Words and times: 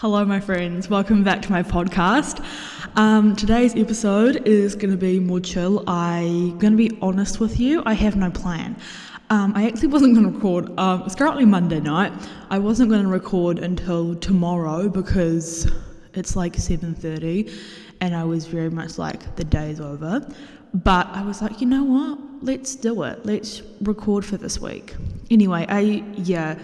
Hello, 0.00 0.24
my 0.24 0.40
friends. 0.40 0.88
Welcome 0.88 1.22
back 1.24 1.42
to 1.42 1.52
my 1.52 1.62
podcast. 1.62 2.42
Um, 2.96 3.36
today's 3.36 3.76
episode 3.76 4.48
is 4.48 4.74
going 4.74 4.92
to 4.92 4.96
be 4.96 5.20
more 5.20 5.40
chill. 5.40 5.84
I'm 5.86 6.58
going 6.58 6.72
to 6.72 6.76
be 6.78 6.96
honest 7.02 7.38
with 7.38 7.60
you. 7.60 7.82
I 7.84 7.92
have 7.92 8.16
no 8.16 8.30
plan. 8.30 8.76
Um, 9.28 9.52
I 9.54 9.66
actually 9.66 9.88
wasn't 9.96 10.14
going 10.14 10.24
to 10.24 10.32
record. 10.34 10.70
Um, 10.80 11.02
it's 11.02 11.14
currently 11.14 11.44
Monday 11.44 11.80
night. 11.80 12.14
I 12.48 12.58
wasn't 12.58 12.88
going 12.88 13.02
to 13.02 13.10
record 13.10 13.58
until 13.58 14.14
tomorrow 14.14 14.88
because 14.88 15.70
it's 16.14 16.34
like 16.34 16.54
7:30, 16.56 17.52
and 18.00 18.16
I 18.16 18.24
was 18.24 18.46
very 18.46 18.70
much 18.70 18.96
like 18.96 19.36
the 19.36 19.44
day's 19.44 19.80
over. 19.82 20.26
But 20.72 21.08
I 21.08 21.22
was 21.22 21.42
like, 21.42 21.60
you 21.60 21.66
know 21.66 21.84
what? 21.84 22.18
Let's 22.40 22.74
do 22.74 23.02
it. 23.02 23.26
Let's 23.26 23.60
record 23.82 24.24
for 24.24 24.38
this 24.38 24.62
week. 24.62 24.94
Anyway, 25.30 25.66
I 25.68 25.80
yeah. 26.16 26.58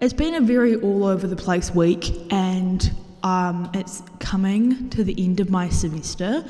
It's 0.00 0.12
been 0.12 0.34
a 0.34 0.40
very 0.40 0.76
all 0.76 1.04
over 1.04 1.26
the 1.26 1.36
place 1.36 1.72
week, 1.72 2.10
and 2.30 2.90
um, 3.22 3.70
it's 3.74 4.02
coming 4.18 4.90
to 4.90 5.04
the 5.04 5.14
end 5.22 5.40
of 5.40 5.50
my 5.50 5.68
semester. 5.68 6.44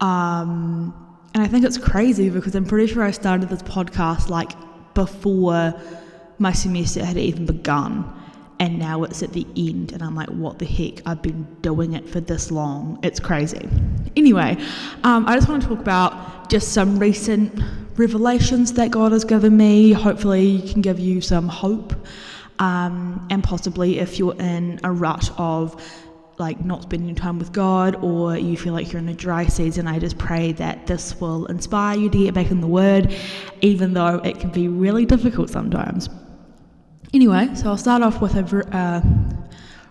Um, 0.00 0.94
and 1.34 1.42
I 1.42 1.48
think 1.48 1.64
it's 1.64 1.76
crazy 1.76 2.30
because 2.30 2.54
I'm 2.54 2.64
pretty 2.64 2.92
sure 2.92 3.02
I 3.02 3.10
started 3.10 3.48
this 3.48 3.62
podcast 3.62 4.28
like 4.28 4.52
before 4.94 5.74
my 6.38 6.52
semester 6.52 7.04
had 7.04 7.16
even 7.16 7.46
begun. 7.46 8.14
And 8.60 8.78
now 8.78 9.04
it's 9.04 9.22
at 9.22 9.32
the 9.32 9.46
end, 9.56 9.92
and 9.92 10.02
I'm 10.02 10.14
like, 10.14 10.28
what 10.30 10.58
the 10.58 10.64
heck? 10.64 11.06
I've 11.06 11.22
been 11.22 11.46
doing 11.62 11.92
it 11.92 12.08
for 12.08 12.20
this 12.20 12.50
long. 12.50 12.98
It's 13.02 13.20
crazy. 13.20 13.68
Anyway, 14.16 14.56
um, 15.04 15.26
I 15.28 15.34
just 15.34 15.48
want 15.48 15.62
to 15.62 15.68
talk 15.68 15.78
about 15.78 16.48
just 16.48 16.72
some 16.72 16.98
recent 16.98 17.60
revelations 17.96 18.72
that 18.74 18.90
God 18.90 19.12
has 19.12 19.24
given 19.24 19.56
me. 19.56 19.92
Hopefully, 19.92 20.62
can 20.62 20.80
give 20.80 20.98
you 20.98 21.20
some 21.20 21.48
hope 21.48 21.92
um, 22.58 23.26
and 23.30 23.42
possibly 23.42 23.98
if 23.98 24.18
you're 24.18 24.36
in 24.36 24.80
a 24.84 24.92
rut 24.92 25.30
of 25.38 25.80
like 26.38 26.64
not 26.64 26.82
spending 26.82 27.14
time 27.14 27.38
with 27.38 27.52
God 27.52 27.96
or 27.96 28.36
you 28.36 28.56
feel 28.56 28.72
like 28.72 28.92
you're 28.92 29.02
in 29.02 29.08
a 29.08 29.14
dry 29.14 29.46
season, 29.46 29.86
I 29.86 29.98
just 29.98 30.18
pray 30.18 30.52
that 30.52 30.86
this 30.86 31.20
will 31.20 31.46
inspire 31.46 31.98
you 31.98 32.08
to 32.10 32.18
get 32.18 32.34
back 32.34 32.50
in 32.50 32.60
the 32.60 32.66
Word, 32.66 33.14
even 33.60 33.92
though 33.92 34.16
it 34.24 34.38
can 34.38 34.50
be 34.50 34.68
really 34.68 35.04
difficult 35.04 35.50
sometimes. 35.50 36.08
Anyway, 37.12 37.48
so 37.54 37.68
I'll 37.68 37.76
start 37.76 38.02
off 38.02 38.20
with 38.20 38.36
a 38.36 38.76
uh, 38.76 39.02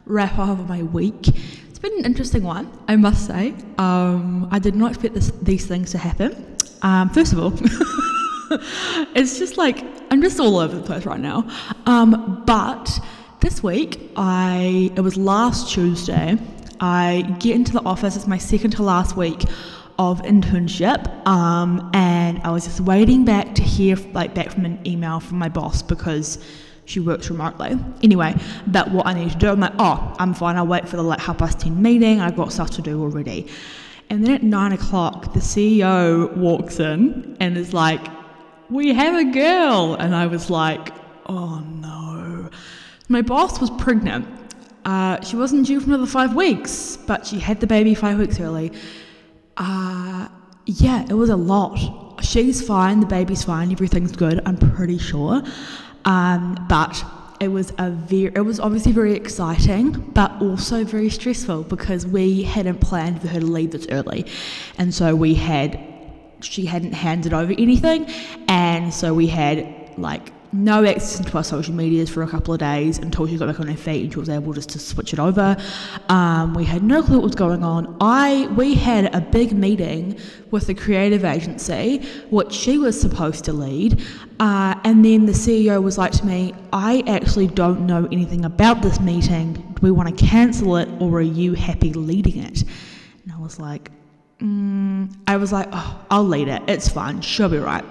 wrap 0.06 0.38
up 0.38 0.60
of 0.60 0.70
my 0.70 0.84
week. 0.84 1.28
It's 1.70 1.80
been 1.80 1.98
an 2.00 2.06
interesting 2.06 2.44
one, 2.44 2.72
I 2.88 2.96
must 2.96 3.28
say. 3.28 3.54
Um, 3.78 4.48
I 4.52 4.60
did 4.60 4.76
not 4.76 4.92
expect 4.92 5.14
this, 5.16 5.32
these 5.42 5.66
things 5.66 5.92
to 5.92 5.98
happen. 5.98 6.56
Um, 6.82 7.10
first 7.10 7.34
of 7.34 7.40
all, 7.40 7.52
it's 9.16 9.38
just 9.40 9.58
like 9.58 9.84
I'm 10.12 10.22
just 10.22 10.40
all 10.40 10.58
over 10.58 10.76
the 10.76 10.82
place 10.82 11.06
right 11.06 11.20
now. 11.20 11.48
Um, 11.86 12.44
but 12.46 13.00
this 13.42 13.62
week, 13.62 14.12
I 14.16 14.92
it 14.96 15.02
was 15.02 15.18
last 15.18 15.74
Tuesday. 15.74 16.38
I 16.80 17.36
get 17.40 17.56
into 17.56 17.74
the 17.74 17.84
office. 17.84 18.16
It's 18.16 18.28
my 18.28 18.38
second 18.38 18.72
to 18.72 18.84
last 18.84 19.18
week 19.18 19.44
of 20.00 20.22
internship, 20.22 21.28
um, 21.28 21.90
and 21.94 22.40
I 22.44 22.52
was 22.52 22.66
just 22.66 22.82
waiting 22.82 23.26
back 23.26 23.56
to 23.56 23.64
hear 23.64 23.96
like 24.14 24.34
back 24.34 24.52
from 24.52 24.66
an 24.66 24.80
email 24.86 25.20
from 25.20 25.40
my 25.40 25.50
boss 25.50 25.82
because 25.82 26.38
she 26.86 27.00
works 27.00 27.30
remotely. 27.30 27.78
Anyway, 28.02 28.34
but 28.68 28.92
what 28.92 29.08
I 29.08 29.14
need 29.14 29.32
to 29.32 29.38
do, 29.38 29.50
I'm 29.50 29.60
like, 29.60 29.74
oh, 29.78 30.16
I'm 30.20 30.34
fine. 30.34 30.56
I'll 30.56 30.68
wait 30.68 30.88
for 30.88 30.96
the 30.96 31.04
like 31.04 31.20
half 31.20 31.40
past 31.40 31.60
ten 31.60 31.82
meeting. 31.82 32.22
I've 32.22 32.36
got 32.36 32.54
stuff 32.54 32.72
to 32.72 32.82
do 32.82 33.02
already. 33.02 33.48
And 34.10 34.26
then 34.26 34.34
at 34.34 34.44
nine 34.44 34.72
o'clock, 34.72 35.34
the 35.34 35.42
CEO 35.42 36.34
walks 36.38 36.80
in 36.80 37.36
and 37.42 37.58
is 37.58 37.74
like, 37.74 38.08
we 38.70 38.94
have 38.94 39.16
a 39.16 39.32
girl. 39.32 39.96
And 39.96 40.16
I 40.16 40.28
was 40.28 40.50
like, 40.50 40.94
oh 41.28 41.60
no. 41.60 42.50
My 43.10 43.22
boss 43.22 43.60
was 43.62 43.70
pregnant. 43.72 44.28
Uh, 44.86 45.22
she 45.22 45.36
wasn't 45.36 45.66
due 45.68 45.80
for 45.80 45.88
another 45.88 46.06
five 46.06 46.34
weeks, 46.34 46.98
but 47.08 47.26
she 47.28 47.40
had 47.40 47.60
the 47.60 47.68
baby 47.68 47.94
five 47.94 48.18
weeks 48.18 48.40
early. 48.40 48.72
Uh, 49.58 50.28
yeah, 50.66 51.06
it 51.10 51.14
was 51.14 51.30
a 51.30 51.36
lot. 51.36 52.24
She's 52.24 52.66
fine, 52.66 53.00
the 53.00 53.06
baby's 53.06 53.44
fine, 53.44 53.72
everything's 53.72 54.14
good, 54.14 54.42
I'm 54.46 54.58
pretty 54.58 54.98
sure. 54.98 55.42
Um, 56.06 56.66
but 56.70 57.04
it 57.40 57.50
was 57.50 57.74
a 57.78 57.92
very, 57.92 58.32
it 58.34 58.46
was 58.46 58.60
obviously 58.60 58.92
very 58.92 59.14
exciting, 59.14 59.92
but 59.92 60.32
also 60.42 60.84
very 60.84 61.10
stressful 61.10 61.64
because 61.64 62.08
we 62.08 62.44
hadn't 62.44 62.80
planned 62.80 63.22
for 63.22 63.28
her 63.28 63.40
to 63.40 63.46
leave 63.46 63.72
this 63.72 63.88
early. 63.90 64.26
And 64.78 64.94
so 64.94 65.16
we 65.16 65.36
had 65.36 65.80
she 66.42 66.66
hadn't 66.66 66.94
handed 66.94 67.34
over 67.34 67.54
anything, 67.58 68.06
and 68.48 68.94
so 68.94 69.14
we 69.14 69.28
had 69.28 69.94
like 69.98 70.32
no 70.54 70.86
access 70.86 71.26
to 71.26 71.38
our 71.38 71.44
social 71.44 71.74
medias 71.74 72.10
for 72.10 72.24
a 72.24 72.28
couple 72.28 72.54
of 72.54 72.60
days 72.60 72.98
until 73.00 73.28
she 73.28 73.38
got 73.38 73.48
back 73.48 73.60
on 73.60 73.68
her 73.68 73.76
feet 73.76 74.04
and 74.04 74.14
she 74.14 74.20
was 74.20 74.30
able 74.30 74.54
just 74.54 74.70
to 74.70 74.80
switch 74.80 75.14
it 75.14 75.20
over. 75.20 75.58
Um, 76.10 76.54
we 76.54 76.64
had 76.64 76.84
no 76.84 77.04
clue 77.04 77.18
what 77.18 77.24
was 77.24 77.36
going 77.36 77.64
on. 77.64 77.98
I 78.00 78.48
we 78.56 78.74
had 78.76 79.14
a 79.14 79.22
big 79.22 79.52
meeting 79.52 80.18
with 80.52 80.68
the 80.68 80.74
creative 80.74 81.26
agency, 81.26 82.00
which 82.30 82.54
she 82.54 82.78
was 82.78 83.00
supposed 83.00 83.44
to 83.46 83.54
lead, 83.54 84.02
uh, 84.40 84.76
and 84.84 85.04
then 85.04 85.26
the 85.26 85.34
CEO 85.34 85.82
was 85.82 85.98
like 85.98 86.12
to 86.14 86.26
me, 86.26 86.54
"I 86.72 87.04
actually 87.08 87.48
don't 87.48 87.86
know 87.86 88.08
anything 88.12 88.46
about 88.46 88.82
this 88.82 89.00
meeting. 89.00 89.54
Do 89.54 89.82
we 89.82 89.92
want 89.92 90.18
to 90.18 90.26
cancel 90.26 90.78
it, 90.78 90.90
or 91.00 91.18
are 91.18 91.22
you 91.22 91.54
happy 91.54 91.94
leading 91.94 92.38
it?" 92.38 92.64
And 93.24 93.34
I 93.34 93.40
was 93.40 93.60
like, 93.60 93.92
mm, 94.40 95.14
I 95.28 95.38
was 95.38 95.52
like, 95.52 95.68
oh, 95.72 96.06
I'll 96.10 96.24
lead 96.24 96.48
it. 96.48 96.62
It's 96.68 96.90
fine. 96.90 97.22
She'll 97.22 97.50
be 97.50 97.58
right. 97.58 97.86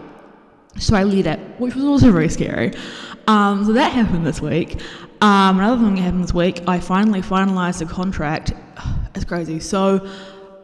So 0.79 0.95
I 0.95 1.05
lead 1.05 1.27
it, 1.27 1.39
which 1.59 1.75
was 1.75 1.85
also 1.85 2.13
very 2.13 2.29
scary. 2.29 2.75
Um, 3.27 3.65
so 3.65 3.73
that 3.73 3.93
happened 3.93 4.27
this 4.27 4.41
week. 4.41 4.81
Um, 5.21 5.59
another 5.59 5.83
thing 5.83 5.95
that 5.95 6.03
happened 6.03 6.25
this 6.25 6.35
week, 6.35 6.63
I 6.69 6.79
finally 6.81 7.23
finalised 7.23 7.79
the 7.79 7.87
contract. 7.87 8.53
It's 9.15 9.25
crazy. 9.25 9.61
So 9.61 10.07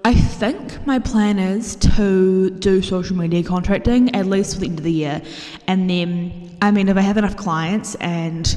I 0.04 0.12
think 0.12 0.86
my 0.86 0.98
plan 0.98 1.38
is 1.38 1.74
to 1.76 2.50
do 2.50 2.82
social 2.82 3.16
media 3.16 3.42
contracting 3.42 4.14
at 4.14 4.26
least 4.26 4.52
for 4.52 4.60
the 4.60 4.66
end 4.66 4.78
of 4.78 4.84
the 4.84 4.92
year. 4.92 5.22
And 5.68 5.88
then, 5.88 6.54
I 6.60 6.70
mean, 6.70 6.90
if 6.90 6.98
I 6.98 7.00
have 7.00 7.16
enough 7.16 7.34
clients 7.34 7.94
and 7.94 8.54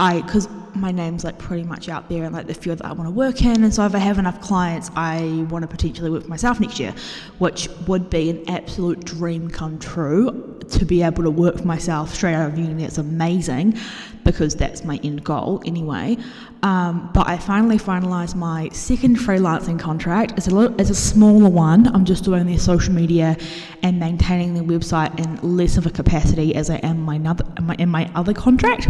I, 0.00 0.22
because 0.22 0.48
my 0.74 0.90
name's 0.90 1.24
like 1.24 1.38
pretty 1.38 1.62
much 1.62 1.88
out 1.88 2.08
there 2.08 2.24
and 2.24 2.34
like 2.34 2.46
the 2.46 2.54
field 2.54 2.78
that 2.78 2.86
I 2.86 2.92
want 2.92 3.06
to 3.06 3.10
work 3.10 3.42
in, 3.42 3.62
and 3.62 3.74
so 3.74 3.84
if 3.84 3.94
I 3.94 3.98
have 3.98 4.18
enough 4.18 4.40
clients, 4.40 4.90
I 4.96 5.46
want 5.50 5.62
to 5.62 5.68
potentially 5.68 6.10
work 6.10 6.22
for 6.22 6.28
myself 6.28 6.58
next 6.58 6.80
year, 6.80 6.94
which 7.38 7.68
would 7.86 8.08
be 8.08 8.30
an 8.30 8.48
absolute 8.48 9.04
dream 9.04 9.50
come 9.50 9.78
true 9.78 10.58
to 10.70 10.84
be 10.86 11.02
able 11.02 11.22
to 11.24 11.30
work 11.30 11.58
for 11.58 11.66
myself 11.66 12.14
straight 12.14 12.34
out 12.34 12.50
of 12.50 12.58
uni. 12.58 12.82
It's 12.82 12.96
amazing 12.96 13.78
because 14.24 14.56
that's 14.56 14.84
my 14.84 14.98
end 15.02 15.22
goal 15.22 15.62
anyway. 15.66 16.16
Um, 16.62 17.10
but 17.12 17.28
I 17.28 17.36
finally 17.36 17.78
finalised 17.78 18.36
my 18.36 18.68
second 18.70 19.16
freelancing 19.16 19.78
contract. 19.78 20.32
It's 20.36 20.46
a 20.46 20.54
little, 20.54 20.80
it's 20.80 20.90
a 20.90 20.94
smaller 20.94 21.48
one. 21.48 21.88
I'm 21.88 22.04
just 22.04 22.24
doing 22.24 22.46
their 22.46 22.58
social 22.58 22.94
media 22.94 23.36
and 23.82 23.98
maintaining 23.98 24.54
their 24.54 24.62
website 24.62 25.18
in 25.18 25.56
less 25.56 25.76
of 25.76 25.86
a 25.86 25.90
capacity 25.90 26.54
as 26.54 26.70
I 26.70 26.76
am 26.76 27.00
my 27.00 27.18
other, 27.26 27.44
in 27.78 27.88
my 27.88 28.10
other 28.14 28.32
contract 28.32 28.88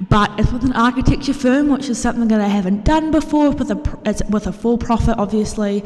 but 0.00 0.30
it's 0.38 0.52
with 0.52 0.64
an 0.64 0.72
architecture 0.74 1.34
firm, 1.34 1.68
which 1.68 1.88
is 1.88 1.98
something 1.98 2.28
that 2.28 2.40
I 2.40 2.48
haven't 2.48 2.84
done 2.84 3.10
before. 3.10 3.50
With 3.50 3.70
a 3.70 3.98
it's 4.04 4.22
with 4.30 4.46
a 4.46 4.52
full 4.52 4.78
profit, 4.78 5.18
obviously, 5.18 5.84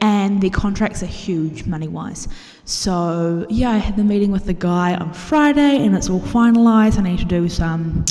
and 0.00 0.40
the 0.40 0.50
contracts 0.50 1.02
are 1.02 1.06
huge 1.06 1.64
money 1.66 1.88
wise. 1.88 2.28
So 2.64 3.46
yeah, 3.48 3.70
I 3.70 3.78
had 3.78 3.96
the 3.96 4.04
meeting 4.04 4.32
with 4.32 4.46
the 4.46 4.54
guy 4.54 4.94
on 4.94 5.12
Friday, 5.12 5.84
and 5.84 5.94
it's 5.94 6.10
all 6.10 6.20
finalised. 6.20 6.98
I 6.98 7.02
need 7.02 7.18
to 7.20 7.24
do 7.24 7.48
some 7.48 8.04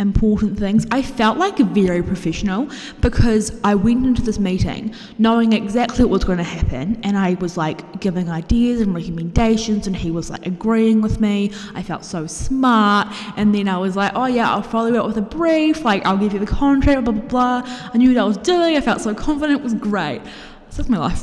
important 0.00 0.58
things. 0.58 0.86
I 0.90 1.02
felt 1.02 1.38
like 1.38 1.58
very 1.58 2.02
professional 2.02 2.68
because 3.00 3.60
I 3.62 3.74
went 3.74 4.06
into 4.06 4.22
this 4.22 4.38
meeting 4.38 4.94
knowing 5.18 5.52
exactly 5.52 6.04
what 6.04 6.12
was 6.12 6.24
going 6.24 6.38
to 6.38 6.44
happen 6.44 6.98
and 7.04 7.18
I 7.18 7.34
was 7.34 7.56
like 7.56 8.00
giving 8.00 8.30
ideas 8.30 8.80
and 8.80 8.94
recommendations 8.94 9.86
and 9.86 9.94
he 9.94 10.10
was 10.10 10.30
like 10.30 10.46
agreeing 10.46 11.02
with 11.02 11.20
me. 11.20 11.52
I 11.74 11.82
felt 11.82 12.04
so 12.04 12.26
smart 12.26 13.08
and 13.36 13.54
then 13.54 13.68
I 13.68 13.76
was 13.76 13.94
like, 13.94 14.12
oh 14.14 14.26
yeah, 14.26 14.50
I'll 14.50 14.62
follow 14.62 14.94
up 14.94 15.06
with 15.06 15.18
a 15.18 15.22
brief, 15.22 15.84
like 15.84 16.04
I'll 16.06 16.18
give 16.18 16.32
you 16.32 16.38
the 16.38 16.46
contract, 16.46 17.04
blah 17.04 17.12
blah 17.12 17.60
blah. 17.62 17.90
I 17.92 17.98
knew 17.98 18.08
what 18.14 18.18
I 18.18 18.24
was 18.24 18.38
doing, 18.38 18.76
I 18.76 18.80
felt 18.80 19.02
so 19.02 19.14
confident, 19.14 19.60
it 19.60 19.62
was 19.62 19.74
great. 19.74 20.22
This 20.68 20.78
is 20.78 20.88
my 20.88 20.98
life. 20.98 21.22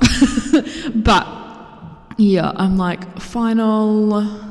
but 0.96 1.26
yeah, 2.18 2.52
I'm 2.56 2.78
like 2.78 3.20
final 3.20 4.47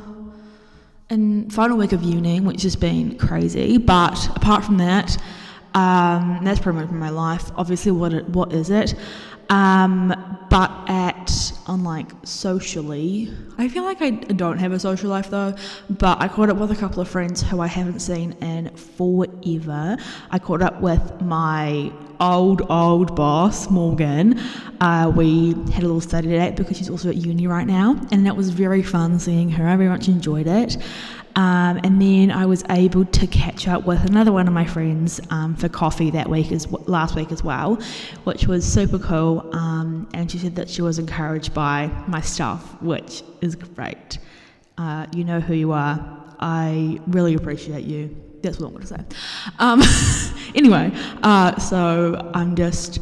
and 1.08 1.52
final 1.52 1.76
week 1.76 1.92
of 1.92 2.02
uni, 2.02 2.40
which 2.40 2.62
has 2.62 2.76
been 2.76 3.16
crazy. 3.18 3.78
But 3.78 4.28
apart 4.36 4.64
from 4.64 4.78
that, 4.78 5.16
um, 5.74 6.40
that's 6.42 6.60
pretty 6.60 6.78
much 6.78 6.90
my 6.90 7.10
life. 7.10 7.50
Obviously, 7.56 7.92
what 7.92 8.12
it, 8.12 8.28
what 8.28 8.52
is 8.52 8.70
it? 8.70 8.94
Um, 9.48 10.14
but 10.50 10.70
at 10.88 11.52
on 11.66 11.84
like 11.84 12.10
socially, 12.24 13.32
I 13.58 13.68
feel 13.68 13.84
like 13.84 14.00
I 14.00 14.10
don't 14.10 14.58
have 14.58 14.72
a 14.72 14.78
social 14.78 15.10
life 15.10 15.30
though. 15.30 15.54
But 15.90 16.20
I 16.20 16.28
caught 16.28 16.48
up 16.50 16.56
with 16.56 16.70
a 16.70 16.76
couple 16.76 17.00
of 17.00 17.08
friends 17.08 17.42
who 17.42 17.60
I 17.60 17.66
haven't 17.66 18.00
seen 18.00 18.32
in 18.34 18.74
forever. 18.76 19.96
I 20.30 20.38
caught 20.38 20.62
up 20.62 20.80
with 20.80 21.20
my 21.22 21.92
old 22.20 22.62
old 22.70 23.14
boss 23.14 23.70
Morgan. 23.70 24.38
Uh, 24.80 25.12
we 25.14 25.50
had 25.72 25.82
a 25.82 25.86
little 25.86 26.00
study 26.00 26.28
date 26.28 26.56
because 26.56 26.76
she's 26.76 26.90
also 26.90 27.08
at 27.10 27.16
uni 27.16 27.46
right 27.46 27.66
now, 27.66 28.00
and 28.12 28.26
that 28.26 28.36
was 28.36 28.50
very 28.50 28.82
fun 28.82 29.18
seeing 29.18 29.50
her. 29.50 29.66
I 29.66 29.76
very 29.76 29.88
much 29.88 30.08
enjoyed 30.08 30.46
it. 30.46 30.76
Um, 31.36 31.78
and 31.84 32.00
then 32.00 32.30
I 32.30 32.46
was 32.46 32.64
able 32.70 33.04
to 33.04 33.26
catch 33.26 33.68
up 33.68 33.84
with 33.84 34.02
another 34.06 34.32
one 34.32 34.48
of 34.48 34.54
my 34.54 34.64
friends 34.64 35.20
um, 35.28 35.54
for 35.54 35.68
coffee 35.68 36.10
that 36.10 36.30
week 36.30 36.50
as 36.50 36.66
last 36.88 37.14
week 37.14 37.30
as 37.30 37.44
well, 37.44 37.78
which 38.24 38.46
was 38.46 38.64
super 38.64 38.98
cool. 38.98 39.48
Um, 39.54 40.08
and 40.14 40.30
she 40.30 40.38
said 40.38 40.56
that 40.56 40.70
she 40.70 40.80
was 40.80 40.98
encouraged 40.98 41.52
by 41.52 41.90
my 42.08 42.22
stuff, 42.22 42.80
which 42.80 43.22
is 43.42 43.54
great. 43.54 44.18
Uh, 44.78 45.06
you 45.14 45.24
know 45.24 45.38
who 45.38 45.54
you 45.54 45.72
are. 45.72 46.24
I 46.40 46.98
really 47.06 47.34
appreciate 47.34 47.84
you. 47.84 48.16
That's 48.42 48.58
what 48.58 48.68
I'm 48.68 48.72
going 48.72 48.86
to 48.86 48.94
say. 48.94 49.04
Um, 49.58 49.82
anyway, 50.54 50.90
uh, 51.22 51.58
so 51.58 52.30
I'm 52.32 52.56
just 52.56 52.98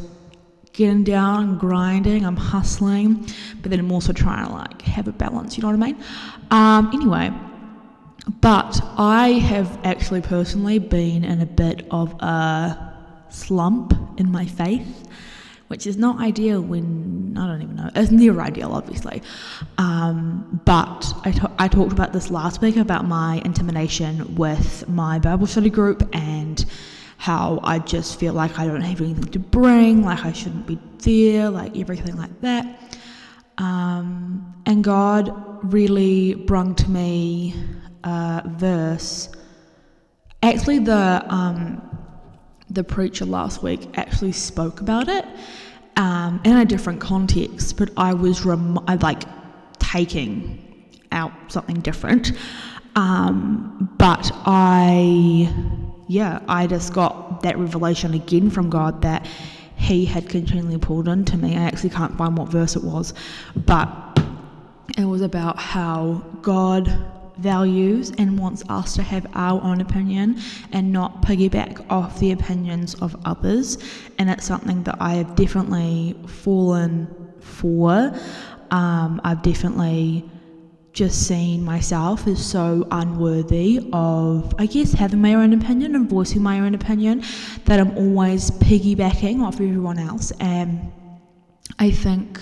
getting 0.73 1.05
down 1.05 1.57
grinding. 1.57 2.25
I'm 2.25 2.35
hustling, 2.35 3.25
but 3.61 3.71
then 3.71 3.79
I'm 3.79 3.91
also 3.93 4.11
trying 4.11 4.45
to 4.47 4.51
like 4.51 4.81
have 4.81 5.07
a 5.07 5.13
balance. 5.13 5.57
You 5.57 5.61
know 5.61 5.69
what 5.69 5.81
I 5.81 5.91
mean? 5.91 6.03
Um, 6.51 6.91
anyway. 6.93 7.31
But 8.41 8.79
I 8.97 9.29
have 9.33 9.79
actually 9.83 10.21
personally 10.21 10.79
been 10.79 11.23
in 11.23 11.41
a 11.41 11.45
bit 11.45 11.85
of 11.91 12.13
a 12.21 12.93
slump 13.29 13.93
in 14.17 14.31
my 14.31 14.45
faith, 14.45 15.07
which 15.67 15.85
is 15.85 15.97
not 15.97 16.19
ideal 16.19 16.61
when, 16.61 17.35
I 17.37 17.47
don't 17.47 17.61
even 17.61 17.75
know, 17.75 17.91
it's 17.95 18.11
never 18.11 18.41
ideal, 18.41 18.71
obviously. 18.73 19.21
Um, 19.77 20.61
but 20.65 21.13
I 21.23 21.67
talked 21.67 21.91
about 21.91 22.13
this 22.13 22.31
last 22.31 22.61
week 22.61 22.77
about 22.77 23.05
my 23.05 23.41
intimidation 23.45 24.35
with 24.35 24.87
my 24.87 25.19
Bible 25.19 25.47
study 25.47 25.69
group 25.69 26.07
and 26.13 26.65
how 27.17 27.59
I 27.63 27.79
just 27.79 28.19
feel 28.19 28.33
like 28.33 28.59
I 28.59 28.65
don't 28.65 28.81
have 28.81 29.01
anything 29.01 29.25
to 29.25 29.39
bring, 29.39 30.03
like 30.03 30.25
I 30.25 30.31
shouldn't 30.31 30.67
be 30.67 30.79
there, 30.99 31.49
like 31.49 31.77
everything 31.77 32.17
like 32.17 32.41
that. 32.41 32.97
Um, 33.57 34.53
and 34.65 34.83
God 34.83 35.33
really 35.73 36.33
brung 36.33 36.75
to 36.75 36.89
me 36.89 37.55
uh, 38.05 38.41
verse. 38.45 39.29
Actually, 40.41 40.79
the 40.79 41.25
um, 41.29 41.81
the 42.69 42.83
preacher 42.83 43.25
last 43.25 43.63
week 43.63 43.97
actually 43.97 44.31
spoke 44.31 44.81
about 44.81 45.07
it 45.07 45.25
um, 45.97 46.41
in 46.43 46.55
a 46.57 46.65
different 46.65 47.01
context, 47.01 47.77
but 47.77 47.89
I 47.97 48.13
was 48.13 48.45
rem- 48.45 48.79
I, 48.87 48.95
like 48.95 49.23
taking 49.79 50.61
out 51.11 51.31
something 51.47 51.79
different. 51.79 52.31
Um, 52.95 53.93
but 53.97 54.31
I, 54.45 55.53
yeah, 56.07 56.39
I 56.47 56.67
just 56.67 56.93
got 56.93 57.41
that 57.43 57.57
revelation 57.57 58.13
again 58.13 58.49
from 58.49 58.69
God 58.69 59.01
that 59.01 59.27
He 59.77 60.05
had 60.05 60.29
continually 60.29 60.77
pulled 60.77 61.07
into 61.07 61.37
me. 61.37 61.57
I 61.57 61.63
actually 61.63 61.89
can't 61.89 62.17
find 62.17 62.37
what 62.37 62.49
verse 62.49 62.75
it 62.75 62.83
was, 62.83 63.13
but 63.55 63.89
it 64.97 65.05
was 65.05 65.21
about 65.21 65.59
how 65.59 66.23
God 66.41 66.87
values 67.37 68.11
and 68.17 68.39
wants 68.39 68.63
us 68.69 68.95
to 68.95 69.03
have 69.03 69.25
our 69.33 69.61
own 69.61 69.81
opinion 69.81 70.39
and 70.71 70.91
not 70.91 71.21
piggyback 71.21 71.85
off 71.89 72.19
the 72.19 72.31
opinions 72.31 72.95
of 72.95 73.15
others. 73.25 73.77
And 74.17 74.29
it's 74.29 74.45
something 74.45 74.83
that 74.83 74.97
I 74.99 75.15
have 75.15 75.35
definitely 75.35 76.15
fallen 76.27 77.07
for. 77.39 78.13
Um, 78.71 79.21
I've 79.23 79.41
definitely 79.41 80.29
just 80.95 81.27
seen 81.27 81.63
myself 81.63 82.25
as 82.25 82.43
so 82.43 82.87
unworthy 82.89 83.89
of, 83.91 84.55
I 84.57 84.65
guess, 84.65 84.93
having 84.93 85.21
my 85.21 85.33
own 85.33 85.51
opinion 85.51 85.93
and 85.93 86.09
voicing 86.09 86.41
my 86.41 86.61
own 86.61 86.73
opinion 86.73 87.21
that 87.65 87.81
I'm 87.81 87.97
always 87.97 88.49
piggybacking 88.49 89.41
off 89.43 89.55
everyone 89.55 89.99
else. 89.99 90.31
And 90.39 90.91
I 91.79 91.91
think 91.91 92.39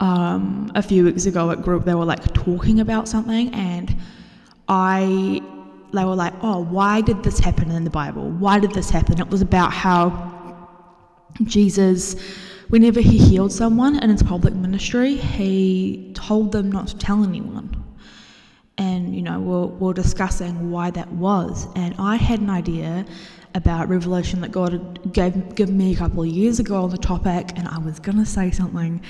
um, 0.00 0.70
a 0.74 0.82
few 0.82 1.04
weeks 1.04 1.26
ago 1.26 1.50
at 1.50 1.62
group 1.62 1.84
they 1.84 1.94
were 1.94 2.04
like 2.04 2.22
talking 2.34 2.80
about 2.80 3.08
something 3.08 3.52
and 3.54 3.96
I 4.68 5.40
they 5.92 6.04
were 6.04 6.14
like, 6.14 6.34
oh, 6.42 6.62
why 6.62 7.00
did 7.00 7.22
this 7.22 7.38
happen 7.38 7.70
in 7.70 7.84
the 7.84 7.90
Bible? 7.90 8.30
Why 8.30 8.58
did 8.58 8.72
this 8.72 8.90
happen? 8.90 9.18
It 9.20 9.28
was 9.28 9.40
about 9.40 9.72
how 9.72 10.34
Jesus, 11.44 12.16
whenever 12.68 13.00
he 13.00 13.18
healed 13.18 13.52
someone 13.52 13.98
in 14.02 14.10
his 14.10 14.22
public 14.22 14.54
ministry, 14.54 15.16
he 15.16 16.12
told 16.14 16.52
them 16.52 16.70
not 16.70 16.88
to 16.88 16.98
tell 16.98 17.24
anyone. 17.24 17.84
And, 18.78 19.14
you 19.14 19.22
know, 19.22 19.40
we're, 19.40 19.66
we're 19.66 19.92
discussing 19.94 20.70
why 20.70 20.90
that 20.90 21.10
was. 21.12 21.66
And 21.76 21.94
I 21.98 22.16
had 22.16 22.40
an 22.40 22.50
idea 22.50 23.06
about 23.54 23.88
revelation 23.88 24.42
that 24.42 24.52
God 24.52 25.12
gave 25.14 25.54
given 25.54 25.78
me 25.78 25.94
a 25.94 25.96
couple 25.96 26.22
of 26.22 26.28
years 26.28 26.58
ago 26.60 26.82
on 26.82 26.90
the 26.90 26.98
topic, 26.98 27.52
and 27.56 27.66
I 27.68 27.78
was 27.78 27.98
going 28.00 28.18
to 28.18 28.26
say 28.26 28.50
something. 28.50 29.00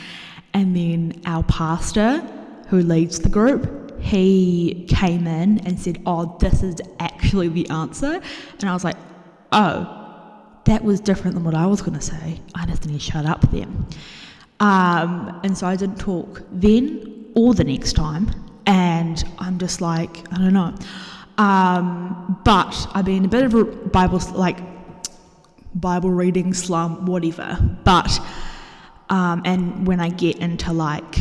And 0.56 0.74
then 0.74 1.20
our 1.26 1.42
pastor, 1.42 2.20
who 2.68 2.80
leads 2.80 3.18
the 3.18 3.28
group, 3.28 4.00
he 4.00 4.86
came 4.88 5.26
in 5.26 5.58
and 5.66 5.78
said, 5.78 6.00
Oh, 6.06 6.34
this 6.40 6.62
is 6.62 6.76
actually 6.98 7.48
the 7.48 7.68
answer. 7.68 8.22
And 8.58 8.70
I 8.70 8.72
was 8.72 8.82
like, 8.82 8.96
Oh, 9.52 9.86
that 10.64 10.82
was 10.82 10.98
different 10.98 11.34
than 11.34 11.44
what 11.44 11.54
I 11.54 11.66
was 11.66 11.82
going 11.82 11.98
to 11.98 12.00
say. 12.00 12.40
I 12.54 12.64
just 12.64 12.86
need 12.86 12.94
to 12.94 12.98
shut 12.98 13.26
up 13.26 13.42
then. 13.50 13.86
Um, 14.58 15.38
and 15.44 15.58
so 15.58 15.66
I 15.66 15.76
didn't 15.76 15.98
talk 15.98 16.40
then 16.50 17.26
or 17.34 17.52
the 17.52 17.64
next 17.64 17.92
time. 17.92 18.30
And 18.64 19.22
I'm 19.38 19.58
just 19.58 19.82
like, 19.82 20.24
I 20.32 20.38
don't 20.38 20.54
know. 20.54 20.74
Um, 21.36 22.40
but 22.46 22.88
I've 22.94 23.04
been 23.04 23.26
a 23.26 23.28
bit 23.28 23.44
of 23.44 23.52
a 23.52 23.64
Bible, 23.66 24.22
like, 24.32 24.56
Bible 25.74 26.10
reading 26.10 26.54
slump, 26.54 27.02
whatever. 27.02 27.58
But 27.84 28.18
um, 29.08 29.42
and 29.44 29.86
when 29.86 30.00
I 30.00 30.08
get 30.08 30.38
into 30.38 30.72
like 30.72 31.18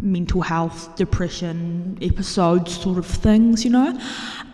mental 0.00 0.42
health, 0.42 0.94
depression 0.96 1.98
episodes, 2.00 2.80
sort 2.80 2.98
of 2.98 3.06
things, 3.06 3.64
you 3.64 3.70
know, 3.70 3.98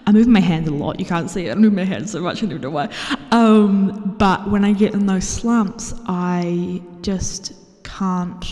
I 0.06 0.12
move 0.12 0.26
my 0.26 0.40
hands 0.40 0.68
a 0.68 0.72
lot. 0.72 0.98
You 0.98 1.06
can't 1.06 1.28
see 1.30 1.46
it. 1.46 1.52
I 1.52 1.54
move 1.54 1.72
my 1.72 1.84
hands 1.84 2.12
so 2.12 2.20
much 2.20 2.42
in 2.42 2.52
every 2.52 2.68
way. 2.68 2.88
Um, 3.30 4.16
but 4.18 4.50
when 4.50 4.64
I 4.64 4.72
get 4.72 4.94
in 4.94 5.06
those 5.06 5.26
slumps, 5.26 5.92
I 6.06 6.82
just 7.02 7.52
can't. 7.84 8.44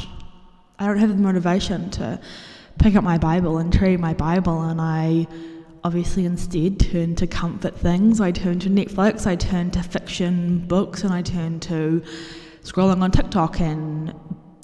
I 0.78 0.86
don't 0.86 0.98
have 0.98 1.08
the 1.08 1.16
motivation 1.16 1.90
to 1.92 2.20
pick 2.78 2.94
up 2.94 3.02
my 3.02 3.18
Bible 3.18 3.58
and 3.58 3.74
read 3.80 3.98
my 3.98 4.14
Bible, 4.14 4.62
and 4.62 4.80
I 4.80 5.26
obviously 5.82 6.26
instead 6.26 6.78
turn 6.78 7.14
to 7.16 7.26
comfort 7.26 7.76
things. 7.76 8.20
I 8.20 8.30
turn 8.32 8.58
to 8.60 8.68
Netflix. 8.68 9.26
I 9.26 9.36
turn 9.36 9.70
to 9.72 9.82
fiction 9.82 10.58
books, 10.66 11.02
and 11.02 11.12
I 11.12 11.22
turn 11.22 11.60
to 11.60 12.02
scrolling 12.62 13.02
on 13.02 13.10
TikTok 13.10 13.60
and 13.60 14.14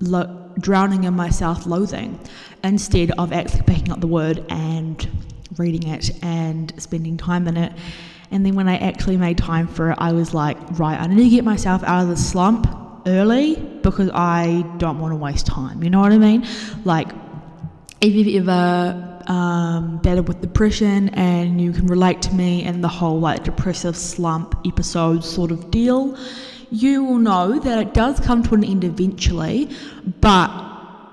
lo- 0.01 0.53
drowning 0.59 1.05
in 1.05 1.15
my 1.15 1.31
self 1.31 1.67
loathing 1.67 2.19
instead 2.63 3.11
of 3.13 3.33
actually 3.33 3.63
picking 3.63 3.93
up 3.93 4.01
the 4.01 4.07
word 4.07 4.45
and 4.49 5.09
reading 5.59 5.89
it 5.89 6.11
and 6.23 6.73
spending 6.81 7.17
time 7.17 7.47
in 7.49 7.57
it. 7.57 7.73
And 8.31 8.45
then 8.45 8.55
when 8.55 8.69
I 8.69 8.79
actually 8.79 9.17
made 9.17 9.39
time 9.39 9.69
for 9.69 9.91
it, 9.91 9.99
I 10.01 10.13
was 10.13 10.35
like, 10.35 10.57
right, 10.79 10.99
I 10.99 11.07
need 11.07 11.25
to 11.25 11.29
get 11.29 11.45
myself 11.45 11.85
out 11.85 12.03
of 12.03 12.09
the 12.09 12.17
slump 12.17 12.67
early 13.07 13.57
because 13.57 14.11
I 14.13 14.65
don't 14.79 14.99
want 14.99 15.13
to 15.13 15.17
waste 15.17 15.47
time. 15.47 15.83
You 15.83 15.91
know 15.91 16.01
what 16.01 16.13
I 16.13 16.19
mean? 16.19 16.47
Like, 16.85 17.09
if 18.01 18.13
you've 18.13 18.43
ever 18.43 19.23
um, 19.27 19.99
battled 19.99 20.29
with 20.29 20.41
depression 20.41 21.11
and 21.11 21.61
you 21.61 21.73
can 21.73 21.87
relate 21.87 22.23
to 22.23 22.35
me 22.35 22.65
and 22.65 22.83
the 22.83 22.89
whole 22.89 23.21
like 23.21 23.45
depressive 23.45 23.97
slump 23.97 24.55
episode 24.67 25.25
sort 25.25 25.51
of 25.51 25.71
deal, 25.71 26.17
you 26.75 27.05
will 27.05 27.19
know 27.19 27.61
that 27.61 27.79
it 27.79 27.95
does 27.95 28.19
come 28.19 28.43
to 28.43 28.55
an 28.55 28.65
end 28.65 28.83
eventually, 28.83 29.71
but 30.21 30.51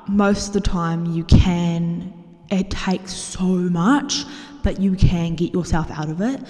most 0.08 0.48
of 0.48 0.54
the 0.54 0.62
time 0.62 1.06
you 1.06 1.24
can, 1.24 2.12
it 2.50 2.72
takes 2.72 3.14
so 3.14 3.46
much, 3.46 4.26
but 4.64 4.80
you 4.80 4.96
can 4.96 5.36
get 5.36 5.54
yourself 5.54 5.92
out 5.92 6.10
of 6.10 6.20
it. 6.20 6.42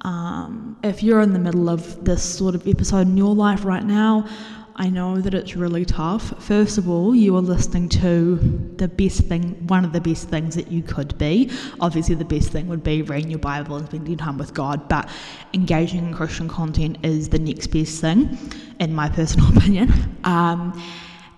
Um, 0.00 0.78
if 0.82 1.02
you're 1.02 1.20
in 1.20 1.34
the 1.34 1.38
middle 1.38 1.68
of 1.68 2.04
this 2.04 2.22
sort 2.22 2.54
of 2.54 2.66
episode 2.66 3.06
in 3.06 3.16
your 3.16 3.34
life 3.34 3.64
right 3.64 3.84
now, 3.84 4.26
I 4.76 4.90
know 4.90 5.20
that 5.20 5.34
it's 5.34 5.54
really 5.54 5.84
tough. 5.84 6.42
First 6.42 6.78
of 6.78 6.88
all, 6.88 7.14
you 7.14 7.36
are 7.36 7.40
listening 7.40 7.88
to 7.90 8.36
the 8.76 8.88
best 8.88 9.20
thing, 9.20 9.66
one 9.68 9.84
of 9.84 9.92
the 9.92 10.00
best 10.00 10.28
things 10.28 10.56
that 10.56 10.66
you 10.66 10.82
could 10.82 11.16
be. 11.16 11.48
Obviously, 11.80 12.16
the 12.16 12.24
best 12.24 12.50
thing 12.50 12.66
would 12.66 12.82
be 12.82 13.02
reading 13.02 13.30
your 13.30 13.38
Bible 13.38 13.76
and 13.76 13.86
spending 13.86 14.16
time 14.16 14.36
with 14.36 14.52
God, 14.52 14.88
but 14.88 15.08
engaging 15.52 16.08
in 16.08 16.12
Christian 16.12 16.48
content 16.48 16.98
is 17.04 17.28
the 17.28 17.38
next 17.38 17.68
best 17.68 18.00
thing, 18.00 18.36
in 18.80 18.92
my 18.92 19.08
personal 19.10 19.56
opinion. 19.56 20.18
Um, 20.24 20.82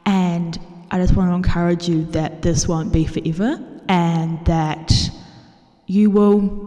and 0.06 0.58
I 0.90 0.98
just 0.98 1.14
want 1.14 1.30
to 1.30 1.34
encourage 1.34 1.86
you 1.86 2.06
that 2.06 2.40
this 2.40 2.66
won't 2.66 2.90
be 2.90 3.04
forever 3.04 3.62
and 3.88 4.42
that 4.46 4.94
you 5.86 6.08
will 6.08 6.64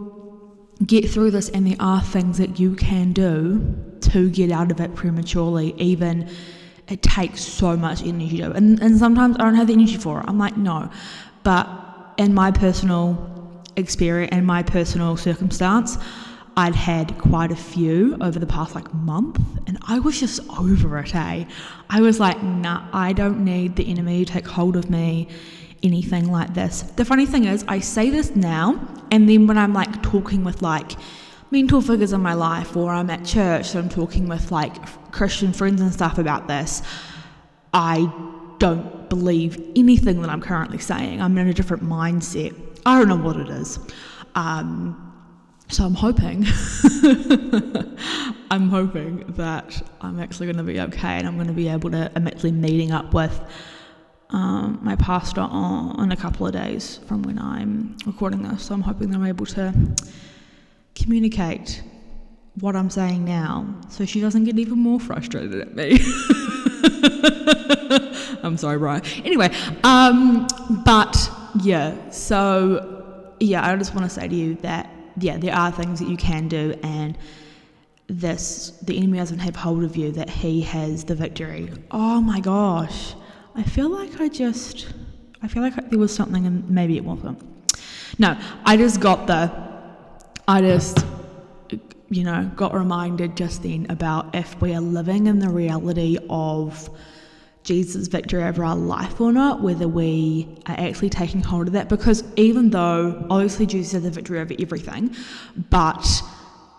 get 0.86 1.10
through 1.10 1.32
this, 1.32 1.48
and 1.48 1.66
there 1.66 1.76
are 1.80 2.00
things 2.00 2.38
that 2.38 2.60
you 2.60 2.76
can 2.76 3.12
do 3.12 3.76
to 4.02 4.30
get 4.30 4.52
out 4.52 4.70
of 4.70 4.80
it 4.80 4.94
prematurely, 4.94 5.74
even 5.76 6.30
it 6.90 7.02
takes 7.02 7.40
so 7.42 7.76
much 7.76 8.02
energy 8.02 8.38
to 8.38 8.52
and, 8.52 8.80
and 8.80 8.98
sometimes 8.98 9.36
I 9.38 9.44
don't 9.44 9.54
have 9.54 9.68
the 9.68 9.74
energy 9.74 9.96
for 9.96 10.20
it. 10.20 10.24
I'm 10.28 10.38
like, 10.38 10.56
no. 10.56 10.90
But 11.42 11.68
in 12.18 12.34
my 12.34 12.50
personal 12.50 13.64
experience 13.76 14.30
and 14.32 14.46
my 14.46 14.62
personal 14.62 15.16
circumstance, 15.16 15.96
I'd 16.56 16.74
had 16.74 17.16
quite 17.18 17.52
a 17.52 17.56
few 17.56 18.18
over 18.20 18.38
the 18.38 18.46
past 18.46 18.74
like 18.74 18.92
month 18.92 19.40
and 19.66 19.78
I 19.86 20.00
was 20.00 20.18
just 20.18 20.40
over 20.58 20.98
it, 20.98 21.14
eh? 21.14 21.44
I 21.88 22.00
was 22.00 22.20
like, 22.20 22.42
nah, 22.42 22.88
I 22.92 23.12
don't 23.12 23.44
need 23.44 23.76
the 23.76 23.88
enemy 23.88 24.24
to 24.24 24.32
take 24.32 24.46
hold 24.46 24.76
of 24.76 24.90
me 24.90 25.28
anything 25.82 26.30
like 26.30 26.54
this. 26.54 26.82
The 26.82 27.04
funny 27.04 27.26
thing 27.26 27.44
is, 27.44 27.64
I 27.68 27.80
say 27.80 28.10
this 28.10 28.36
now, 28.36 28.78
and 29.10 29.28
then 29.28 29.46
when 29.46 29.58
I'm 29.58 29.72
like 29.72 30.02
talking 30.02 30.44
with 30.44 30.62
like 30.62 30.92
mentor 31.50 31.82
figures 31.82 32.12
in 32.12 32.20
my 32.20 32.34
life, 32.34 32.76
or 32.76 32.90
I'm 32.90 33.10
at 33.10 33.24
church, 33.24 33.70
so 33.70 33.78
I'm 33.78 33.88
talking 33.88 34.28
with 34.28 34.50
like 34.50 34.72
Christian 35.12 35.52
friends 35.52 35.80
and 35.80 35.92
stuff 35.92 36.18
about 36.18 36.48
this, 36.48 36.82
I 37.72 38.12
don't 38.58 39.08
believe 39.08 39.60
anything 39.74 40.22
that 40.22 40.30
I'm 40.30 40.40
currently 40.40 40.78
saying. 40.78 41.20
I'm 41.20 41.36
in 41.38 41.48
a 41.48 41.54
different 41.54 41.82
mindset. 41.82 42.54
I 42.86 42.98
don't 42.98 43.08
know 43.08 43.16
what 43.16 43.36
it 43.36 43.48
is. 43.48 43.78
Um, 44.34 45.06
so 45.68 45.84
I'm 45.84 45.94
hoping, 45.94 46.44
I'm 48.50 48.68
hoping 48.68 49.24
that 49.36 49.82
I'm 50.00 50.18
actually 50.18 50.46
going 50.46 50.56
to 50.56 50.64
be 50.64 50.80
okay 50.80 51.18
and 51.18 51.26
I'm 51.26 51.36
going 51.36 51.46
to 51.46 51.52
be 51.52 51.68
able 51.68 51.90
to, 51.92 52.10
I'm 52.16 52.26
actually 52.26 52.52
meeting 52.52 52.90
up 52.90 53.14
with 53.14 53.40
um, 54.30 54.80
my 54.82 54.96
pastor 54.96 55.42
on, 55.42 56.02
in 56.02 56.12
a 56.12 56.16
couple 56.16 56.46
of 56.46 56.52
days 56.52 56.98
from 57.06 57.22
when 57.22 57.38
I'm 57.38 57.96
recording 58.04 58.42
this. 58.42 58.64
So 58.64 58.74
I'm 58.74 58.80
hoping 58.80 59.10
that 59.10 59.16
I'm 59.16 59.26
able 59.26 59.46
to 59.46 59.72
communicate 60.94 61.82
what 62.60 62.76
I'm 62.76 62.90
saying 62.90 63.24
now 63.24 63.74
so 63.88 64.04
she 64.04 64.20
doesn't 64.20 64.44
get 64.44 64.58
even 64.58 64.78
more 64.78 65.00
frustrated 65.00 65.60
at 65.60 65.74
me. 65.74 65.98
I'm 68.42 68.56
sorry, 68.56 68.78
Brian. 68.78 69.02
Anyway, 69.24 69.50
um, 69.84 70.46
but 70.84 71.30
yeah, 71.62 72.10
so 72.10 73.34
yeah, 73.40 73.66
I 73.66 73.76
just 73.76 73.94
want 73.94 74.08
to 74.08 74.14
say 74.14 74.28
to 74.28 74.34
you 74.34 74.54
that 74.56 74.90
yeah, 75.18 75.36
there 75.36 75.54
are 75.54 75.70
things 75.70 75.98
that 76.00 76.08
you 76.08 76.16
can 76.16 76.48
do, 76.48 76.74
and 76.82 77.18
this 78.06 78.70
the 78.82 78.96
enemy 78.96 79.18
doesn't 79.18 79.40
have 79.40 79.56
hold 79.56 79.84
of 79.84 79.96
you, 79.96 80.12
that 80.12 80.30
he 80.30 80.62
has 80.62 81.04
the 81.04 81.14
victory. 81.14 81.70
Oh 81.90 82.20
my 82.20 82.40
gosh. 82.40 83.14
I 83.54 83.62
feel 83.62 83.88
like 83.88 84.20
I 84.20 84.28
just 84.28 84.88
I 85.42 85.48
feel 85.48 85.62
like 85.62 85.90
there 85.90 85.98
was 85.98 86.14
something 86.14 86.46
and 86.46 86.68
maybe 86.68 86.96
it 86.96 87.04
wasn't. 87.04 87.42
No, 88.18 88.38
I 88.64 88.76
just 88.76 89.00
got 89.00 89.26
the 89.26 89.69
I 90.50 90.60
just 90.60 91.06
you 92.08 92.24
know, 92.24 92.50
got 92.56 92.74
reminded 92.74 93.36
just 93.36 93.62
then 93.62 93.86
about 93.88 94.34
if 94.34 94.60
we 94.60 94.74
are 94.74 94.80
living 94.80 95.28
in 95.28 95.38
the 95.38 95.48
reality 95.48 96.18
of 96.28 96.90
Jesus' 97.62 98.08
victory 98.08 98.42
over 98.42 98.64
our 98.64 98.74
life 98.74 99.20
or 99.20 99.30
not, 99.30 99.62
whether 99.62 99.86
we 99.86 100.48
are 100.66 100.74
actually 100.76 101.10
taking 101.10 101.40
hold 101.40 101.68
of 101.68 101.74
that. 101.74 101.88
Because 101.88 102.24
even 102.34 102.70
though 102.70 103.24
obviously 103.30 103.64
Jesus 103.64 103.92
has 103.92 104.02
the 104.02 104.10
victory 104.10 104.40
over 104.40 104.52
everything, 104.58 105.14
but 105.70 106.20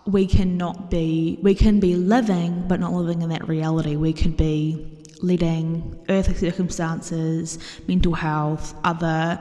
we 0.04 0.26
cannot 0.26 0.90
be, 0.90 1.38
we 1.40 1.54
can 1.54 1.80
be 1.80 1.96
living, 1.96 2.68
but 2.68 2.78
not 2.78 2.92
living 2.92 3.22
in 3.22 3.30
that 3.30 3.48
reality. 3.48 3.96
We 3.96 4.12
could 4.12 4.36
be 4.36 4.86
letting 5.22 5.98
earthly 6.10 6.34
circumstances, 6.34 7.58
mental 7.88 8.12
health, 8.12 8.74
other 8.84 9.40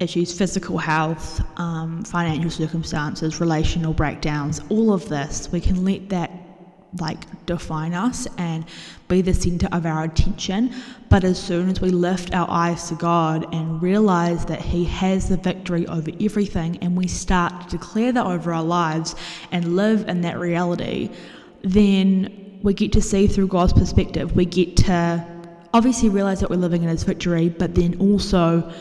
issues, 0.00 0.36
physical 0.36 0.78
health, 0.78 1.40
um, 1.58 2.04
financial 2.04 2.50
circumstances, 2.50 3.40
relational 3.40 3.92
breakdowns, 3.92 4.60
all 4.68 4.92
of 4.92 5.08
this, 5.08 5.50
we 5.52 5.60
can 5.60 5.84
let 5.84 6.08
that 6.08 6.30
like 7.00 7.24
define 7.46 7.94
us 7.94 8.26
and 8.38 8.64
be 9.08 9.20
the 9.20 9.34
center 9.34 9.68
of 9.72 9.86
our 9.86 10.04
attention. 10.04 10.74
But 11.08 11.24
as 11.24 11.38
soon 11.38 11.68
as 11.68 11.80
we 11.80 11.90
lift 11.90 12.34
our 12.34 12.48
eyes 12.50 12.88
to 12.88 12.94
God 12.94 13.52
and 13.54 13.80
realize 13.82 14.44
that 14.46 14.60
He 14.60 14.84
has 14.86 15.28
the 15.28 15.36
victory 15.36 15.86
over 15.86 16.10
everything, 16.20 16.78
and 16.78 16.96
we 16.96 17.06
start 17.06 17.62
to 17.62 17.78
declare 17.78 18.12
that 18.12 18.26
over 18.26 18.52
our 18.52 18.64
lives 18.64 19.14
and 19.52 19.76
live 19.76 20.08
in 20.08 20.20
that 20.22 20.38
reality, 20.38 21.10
then 21.62 22.58
we 22.62 22.74
get 22.74 22.92
to 22.92 23.02
see 23.02 23.26
through 23.26 23.48
God's 23.48 23.72
perspective. 23.72 24.34
We 24.34 24.44
get 24.44 24.76
to 24.78 25.26
obviously 25.74 26.08
realize 26.08 26.40
that 26.40 26.50
we're 26.50 26.56
living 26.56 26.82
in 26.82 26.88
His 26.88 27.04
victory, 27.04 27.48
but 27.48 27.74
then 27.74 27.98
also 28.00 28.72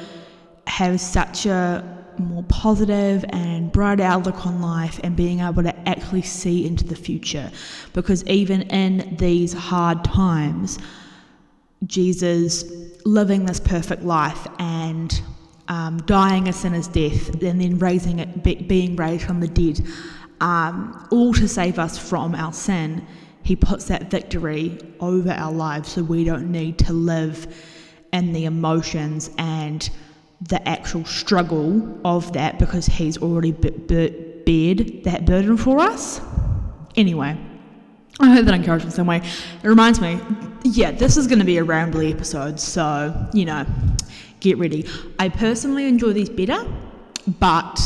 have 0.68 1.00
such 1.00 1.46
a 1.46 1.84
more 2.18 2.44
positive 2.44 3.26
and 3.30 3.72
bright 3.72 4.00
outlook 4.00 4.46
on 4.46 4.62
life 4.62 5.00
and 5.04 5.16
being 5.16 5.42
able 5.42 5.64
to 5.64 5.90
actually 5.90 6.22
see 6.22 6.66
into 6.66 6.86
the 6.86 6.96
future. 6.96 7.52
Because 7.94 8.24
even 8.26 8.64
in 8.64 9.16
these 9.18 9.54
hard 9.54 10.04
times, 10.04 10.80
Jesus 11.86 12.64
living 13.06 13.46
this 13.46 13.60
perfect 13.60 14.04
life 14.04 14.48
and 14.60 15.22
um, 15.68 15.98
dying 16.06 16.48
a 16.48 16.54
sinner's 16.54 16.88
death 16.88 17.30
and 17.42 17.62
then 17.62 17.78
raising 17.80 18.20
it, 18.20 18.44
be, 18.44 18.56
being 18.56 18.96
raised 18.96 19.26
from 19.26 19.40
the 19.40 19.48
dead, 19.48 19.86
um, 20.42 21.08
all 21.12 21.34
to 21.34 21.48
save 21.48 21.80
us 21.80 21.98
from 21.98 22.36
our 22.36 22.54
sin. 22.54 23.06
He 23.44 23.56
puts 23.56 23.86
that 23.86 24.10
victory 24.10 24.80
over 25.00 25.32
our 25.32 25.52
lives 25.52 25.92
so 25.92 26.04
we 26.04 26.24
don't 26.24 26.52
need 26.52 26.80
to 26.80 26.94
live 26.94 27.54
in 28.12 28.34
the 28.34 28.46
emotions 28.46 29.30
and 29.38 29.90
the 30.42 30.66
actual 30.68 31.06
struggle 31.06 32.00
of 32.06 32.34
that 32.34 32.60
because 32.60 32.86
he's 32.86 33.18
already 33.18 33.52
b- 33.52 33.70
b- 33.70 34.42
bared 34.46 35.04
that 35.04 35.26
burden 35.26 35.58
for 35.58 35.80
us. 35.80 36.22
Anyway, 36.96 37.38
I 38.20 38.34
hope 38.34 38.46
that 38.46 38.54
encouraged 38.54 38.86
in 38.86 38.92
some 38.92 39.08
way. 39.08 39.18
It 39.64 39.68
reminds 39.68 40.00
me, 40.00 40.20
yeah, 40.64 40.92
this 40.92 41.18
is 41.18 41.28
going 41.28 41.40
to 41.40 41.46
be 41.46 41.58
a 41.58 41.66
rambly 41.66 42.12
episode, 42.14 42.60
so, 42.60 43.28
you 43.34 43.46
know, 43.46 43.66
get 44.40 44.58
ready. 44.58 44.88
I 45.20 45.30
personally 45.30 45.86
enjoy 45.86 46.14
these 46.14 46.30
better, 46.30 46.66
but 47.40 47.80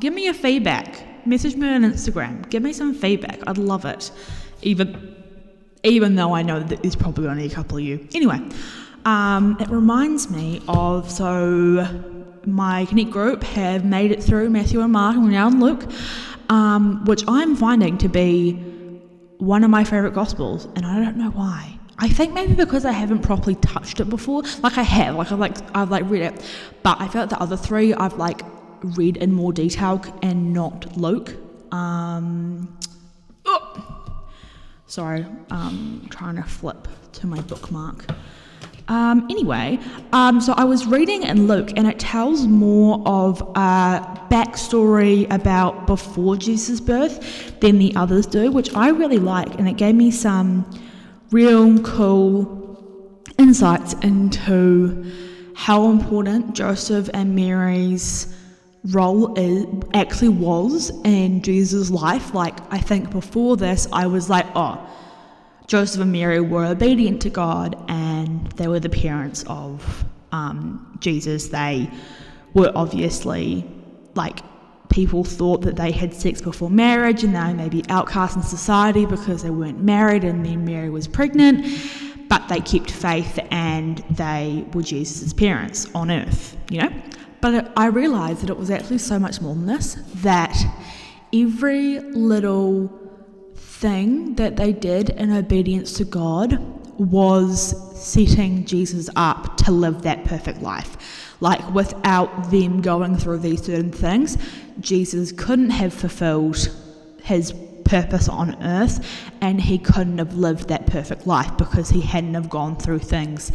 give 0.00 0.14
me 0.14 0.24
your 0.24 0.34
feedback. 0.34 1.26
Message 1.26 1.56
me 1.56 1.68
on 1.68 1.82
Instagram. 1.82 2.48
Give 2.50 2.62
me 2.62 2.72
some 2.72 2.94
feedback. 2.94 3.40
I'd 3.46 3.58
love 3.58 3.84
it. 3.84 4.10
Even 4.62 5.14
even 5.82 6.16
though 6.16 6.34
I 6.34 6.42
know 6.42 6.60
that 6.60 6.82
there's 6.82 6.96
probably 6.96 7.28
only 7.28 7.46
a 7.46 7.50
couple 7.50 7.78
of 7.78 7.84
you. 7.84 8.08
Anyway, 8.12 8.40
um, 9.06 9.56
it 9.60 9.68
reminds 9.70 10.28
me 10.30 10.60
of 10.68 11.10
so 11.10 11.86
my 12.44 12.84
Connect 12.86 13.10
group 13.10 13.42
have 13.44 13.84
made 13.84 14.10
it 14.10 14.22
through 14.22 14.50
Matthew 14.50 14.80
and 14.80 14.92
Mark 14.92 15.14
and 15.14 15.24
we're 15.24 15.30
now 15.30 15.48
in 15.48 15.60
Luke, 15.60 15.84
um, 16.48 17.04
which 17.04 17.22
I'm 17.28 17.56
finding 17.56 17.98
to 17.98 18.08
be 18.08 18.52
one 19.38 19.62
of 19.64 19.70
my 19.70 19.84
favourite 19.84 20.14
gospels, 20.14 20.66
and 20.76 20.84
I 20.84 21.02
don't 21.02 21.16
know 21.16 21.30
why. 21.30 21.78
I 21.98 22.08
think 22.08 22.34
maybe 22.34 22.54
because 22.54 22.84
I 22.84 22.92
haven't 22.92 23.20
properly 23.20 23.54
touched 23.56 24.00
it 24.00 24.10
before. 24.10 24.42
Like 24.62 24.76
I 24.76 24.82
have, 24.82 25.14
like 25.14 25.32
I've 25.32 25.38
like 25.38 25.76
I've 25.76 25.90
like 25.90 26.04
read 26.10 26.22
it, 26.22 26.44
but 26.82 27.00
I 27.00 27.08
felt 27.08 27.30
like 27.30 27.38
the 27.38 27.42
other 27.42 27.56
three 27.56 27.94
I've 27.94 28.14
like 28.14 28.42
read 28.82 29.18
in 29.18 29.32
more 29.32 29.52
detail 29.52 30.02
and 30.22 30.52
not 30.52 30.96
Luke. 30.96 31.34
Um, 31.72 32.76
oh, 33.44 34.24
sorry, 34.86 35.24
um, 35.50 36.06
trying 36.10 36.36
to 36.36 36.42
flip 36.42 36.88
to 37.12 37.26
my 37.26 37.40
bookmark. 37.42 38.06
Um, 38.88 39.26
anyway, 39.30 39.80
um, 40.12 40.40
so 40.40 40.52
I 40.52 40.64
was 40.64 40.86
reading 40.86 41.24
in 41.24 41.48
Luke, 41.48 41.72
and 41.76 41.88
it 41.88 41.98
tells 41.98 42.46
more 42.46 43.02
of 43.04 43.40
a 43.56 44.20
backstory 44.30 45.32
about 45.32 45.88
before 45.88 46.36
Jesus' 46.36 46.80
birth 46.80 47.58
than 47.60 47.78
the 47.78 47.94
others 47.96 48.26
do, 48.26 48.52
which 48.52 48.74
I 48.74 48.90
really 48.90 49.18
like, 49.18 49.58
and 49.58 49.68
it 49.68 49.76
gave 49.76 49.96
me 49.96 50.12
some 50.12 50.64
real 51.32 51.80
cool 51.82 52.62
insights 53.38 53.94
into 53.94 55.04
how 55.56 55.90
important 55.90 56.54
Joseph 56.54 57.10
and 57.12 57.34
Mary's 57.34 58.32
role 58.90 59.34
is, 59.36 59.66
actually 59.94 60.28
was 60.28 60.90
in 61.04 61.42
Jesus' 61.42 61.90
life. 61.90 62.34
Like, 62.34 62.56
I 62.72 62.78
think 62.78 63.10
before 63.10 63.56
this, 63.56 63.88
I 63.92 64.06
was 64.06 64.30
like, 64.30 64.46
oh, 64.54 64.78
Joseph 65.66 66.00
and 66.00 66.12
Mary 66.12 66.40
were 66.40 66.64
obedient 66.64 67.20
to 67.22 67.30
God 67.30 67.76
and 67.88 68.46
they 68.52 68.68
were 68.68 68.80
the 68.80 68.88
parents 68.88 69.44
of 69.48 70.04
um, 70.32 70.96
Jesus. 71.00 71.48
They 71.48 71.90
were 72.54 72.70
obviously 72.74 73.68
like 74.14 74.40
people 74.88 75.24
thought 75.24 75.62
that 75.62 75.76
they 75.76 75.90
had 75.90 76.14
sex 76.14 76.40
before 76.40 76.70
marriage 76.70 77.24
and 77.24 77.34
they 77.34 77.52
may 77.52 77.68
be 77.68 77.84
outcast 77.88 78.36
in 78.36 78.42
society 78.42 79.04
because 79.04 79.42
they 79.42 79.50
weren't 79.50 79.82
married 79.82 80.24
and 80.24 80.46
then 80.46 80.64
Mary 80.64 80.88
was 80.88 81.08
pregnant, 81.08 81.66
but 82.28 82.46
they 82.48 82.60
kept 82.60 82.90
faith 82.90 83.38
and 83.50 83.98
they 84.10 84.64
were 84.72 84.82
Jesus' 84.82 85.32
parents 85.32 85.88
on 85.94 86.10
earth, 86.10 86.56
you 86.70 86.80
know? 86.80 86.92
But 87.40 87.72
I 87.76 87.86
realised 87.86 88.42
that 88.42 88.50
it 88.50 88.56
was 88.56 88.70
actually 88.70 88.98
so 88.98 89.18
much 89.18 89.40
more 89.40 89.54
than 89.54 89.66
this, 89.66 89.96
that 90.16 90.56
every 91.32 92.00
little 92.00 93.05
thing 93.86 94.34
that 94.34 94.56
they 94.56 94.72
did 94.72 95.10
in 95.10 95.30
obedience 95.30 95.92
to 95.92 96.04
God 96.04 96.58
was 96.98 97.52
setting 97.96 98.64
Jesus 98.64 99.08
up 99.14 99.56
to 99.58 99.70
live 99.70 100.02
that 100.02 100.24
perfect 100.24 100.60
life. 100.60 100.96
Like, 101.40 101.62
without 101.72 102.50
them 102.50 102.80
going 102.80 103.16
through 103.16 103.38
these 103.38 103.62
certain 103.62 103.92
things, 103.92 104.38
Jesus 104.80 105.30
couldn't 105.30 105.70
have 105.70 105.94
fulfilled 105.94 106.68
his 107.22 107.54
purpose 107.84 108.28
on 108.28 108.60
earth 108.64 109.06
and 109.40 109.60
he 109.60 109.78
couldn't 109.78 110.18
have 110.18 110.34
lived 110.34 110.66
that 110.68 110.86
perfect 110.88 111.24
life 111.24 111.56
because 111.56 111.88
he 111.88 112.00
hadn't 112.00 112.34
have 112.34 112.50
gone 112.50 112.74
through 112.76 112.98
things 112.98 113.52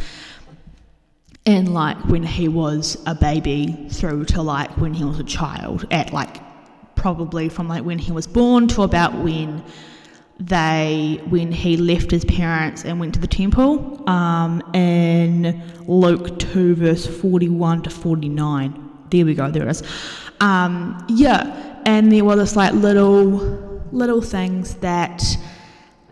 in 1.44 1.74
like 1.74 1.98
when 2.06 2.22
he 2.22 2.48
was 2.48 2.96
a 3.04 3.14
baby 3.14 3.86
through 3.90 4.24
to 4.24 4.40
like 4.40 4.70
when 4.78 4.94
he 4.94 5.04
was 5.04 5.18
a 5.18 5.24
child 5.24 5.86
at 5.90 6.10
like 6.14 6.40
probably 6.94 7.50
from 7.50 7.68
like 7.68 7.84
when 7.84 7.98
he 7.98 8.12
was 8.12 8.26
born 8.26 8.66
to 8.68 8.82
about 8.82 9.12
when 9.22 9.62
they 10.46 11.20
when 11.28 11.52
he 11.52 11.76
left 11.76 12.10
his 12.10 12.24
parents 12.24 12.84
and 12.84 12.98
went 12.98 13.14
to 13.14 13.20
the 13.20 13.26
temple 13.26 14.08
um, 14.08 14.60
in 14.74 15.62
Luke 15.86 16.38
2 16.38 16.74
verse 16.74 17.06
41 17.06 17.82
to 17.82 17.90
49 17.90 18.90
there 19.10 19.24
we 19.24 19.34
go 19.34 19.50
there 19.50 19.68
it 19.68 19.70
is. 19.70 19.82
Um, 20.40 21.04
yeah 21.08 21.80
and 21.86 22.10
there 22.10 22.24
were 22.24 22.36
this 22.36 22.56
like 22.56 22.72
little 22.74 23.80
little 23.92 24.20
things 24.20 24.74
that 24.76 25.22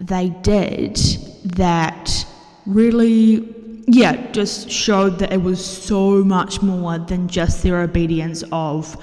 they 0.01 0.29
did 0.43 0.97
that 1.45 2.25
really 2.67 3.55
yeah 3.89 4.31
just 4.31 4.71
showed 4.71 5.19
that 5.19 5.33
it 5.33 5.43
was 5.43 5.65
so 5.65 6.23
much 6.23 6.63
more 6.63 6.99
than 6.99 7.27
just 7.27 7.63
their 7.63 7.81
obedience 7.81 8.45
of 8.53 9.03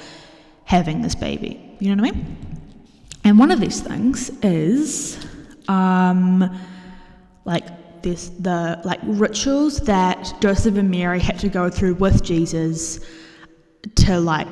having 0.64 1.02
this 1.02 1.16
baby. 1.16 1.76
You 1.80 1.96
know 1.96 2.04
what 2.04 2.16
i 2.16 2.18
mean 2.18 2.57
and 3.28 3.38
one 3.38 3.52
of 3.52 3.60
these 3.60 3.82
things 3.82 4.30
is 4.42 5.18
um, 5.68 6.50
like 7.44 8.02
this 8.02 8.30
the 8.40 8.80
like 8.86 9.02
rituals 9.04 9.82
that 9.82 10.34
Joseph 10.40 10.78
and 10.78 10.90
Mary 10.90 11.20
had 11.20 11.38
to 11.40 11.50
go 11.50 11.70
through 11.70 11.96
with 11.96 12.24
Jesus 12.24 13.02
to 13.96 14.18
like 14.18 14.48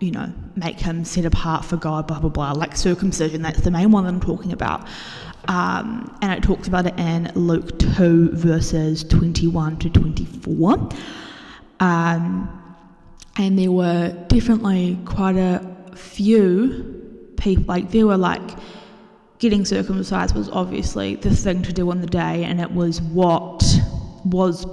you 0.00 0.10
know 0.10 0.32
make 0.56 0.80
him 0.80 1.04
set 1.04 1.24
apart 1.24 1.64
for 1.64 1.76
God 1.76 2.08
blah 2.08 2.18
blah 2.18 2.30
blah. 2.30 2.50
Like 2.50 2.76
circumcision 2.76 3.42
that's 3.42 3.60
the 3.60 3.70
main 3.70 3.92
one 3.92 4.02
that 4.02 4.10
I'm 4.10 4.20
talking 4.20 4.52
about. 4.52 4.88
Um, 5.46 6.18
and 6.20 6.32
it 6.32 6.42
talks 6.42 6.66
about 6.66 6.86
it 6.86 6.98
in 6.98 7.30
Luke 7.36 7.78
2 7.78 8.30
verses 8.32 9.04
21 9.04 9.76
to 9.76 9.90
24 9.90 10.88
um, 11.80 12.76
and 13.36 13.58
there 13.58 13.70
were 13.70 14.08
definitely 14.28 14.98
quite 15.04 15.36
a 15.36 15.60
few 15.94 16.93
people 17.44 17.64
like 17.66 17.90
they 17.90 18.02
were 18.02 18.16
like 18.16 18.50
getting 19.38 19.64
circumcised 19.64 20.34
was 20.34 20.48
obviously 20.48 21.16
the 21.16 21.30
thing 21.30 21.62
to 21.62 21.72
do 21.72 21.90
on 21.90 22.00
the 22.00 22.06
day 22.06 22.42
and 22.44 22.60
it 22.60 22.70
was 22.72 23.02
what 23.02 23.62
was 24.24 24.66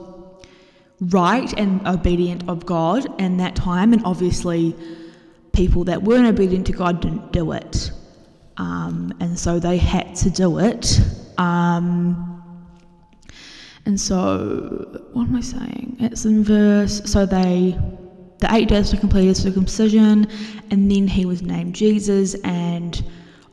right 1.01 1.51
and 1.59 1.85
obedient 1.85 2.47
of 2.47 2.65
God 2.65 3.19
in 3.19 3.37
that 3.37 3.55
time 3.55 3.91
and 3.91 4.01
obviously 4.05 4.73
people 5.51 5.83
that 5.83 6.01
weren't 6.01 6.27
obedient 6.27 6.65
to 6.67 6.71
God 6.71 7.01
didn't 7.01 7.33
do 7.33 7.51
it. 7.51 7.91
Um, 8.55 9.13
and 9.19 9.37
so 9.37 9.59
they 9.59 9.77
had 9.77 10.15
to 10.17 10.29
do 10.29 10.59
it. 10.59 11.01
Um, 11.37 12.27
and 13.85 13.99
so 13.99 15.01
what 15.11 15.27
am 15.27 15.35
I 15.35 15.41
saying? 15.41 15.97
It's 15.99 16.23
in 16.23 16.43
verse 16.45 17.01
so 17.03 17.25
they 17.25 17.77
the 18.41 18.53
eight 18.53 18.67
days 18.67 18.89
to 18.89 18.97
complete 18.97 19.27
his 19.27 19.41
circumcision, 19.41 20.27
and 20.71 20.91
then 20.91 21.07
he 21.07 21.25
was 21.25 21.41
named 21.41 21.73
Jesus, 21.75 22.33
and 22.43 23.03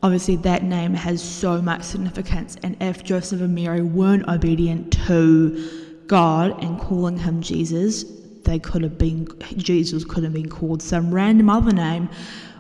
obviously 0.02 0.37
that 0.37 0.64
name 0.64 0.95
has 0.95 1.23
so 1.23 1.62
much 1.62 1.83
significance. 1.83 2.57
And 2.62 2.76
if 2.80 3.04
Joseph 3.04 3.40
and 3.40 3.54
Mary 3.54 3.83
weren't 3.83 4.26
obedient 4.28 4.92
to 5.07 6.02
God 6.07 6.62
and 6.64 6.80
calling 6.80 7.18
him 7.18 7.42
Jesus, 7.42 8.04
they 8.45 8.59
could 8.59 8.83
have 8.83 8.97
been 8.97 9.28
Jesus 9.57 10.04
could 10.04 10.25
have 10.25 10.33
been 10.33 10.49
called 10.49 10.83
some 10.83 11.14
random 11.14 11.50
other 11.50 11.73
name, 11.73 12.09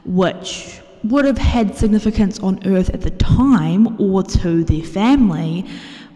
which 0.04 0.80
would 1.04 1.24
have 1.24 1.38
had 1.38 1.74
significance 1.76 2.38
on 2.40 2.60
earth 2.66 2.90
at 2.90 3.00
the 3.00 3.10
time 3.12 3.98
or 3.98 4.22
to 4.22 4.64
their 4.64 4.82
family, 4.82 5.64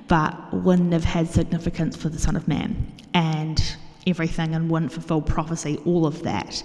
but 0.08 0.36
wouldn't 0.52 0.92
have 0.92 1.04
had 1.04 1.26
significance 1.26 1.96
for 1.96 2.10
the 2.10 2.18
Son 2.18 2.36
of 2.36 2.46
Man. 2.48 2.92
And 3.14 3.76
everything 4.06 4.54
and 4.54 4.70
wouldn't 4.70 4.92
fulfill 4.92 5.22
prophecy, 5.22 5.80
all 5.84 6.06
of 6.06 6.22
that. 6.22 6.62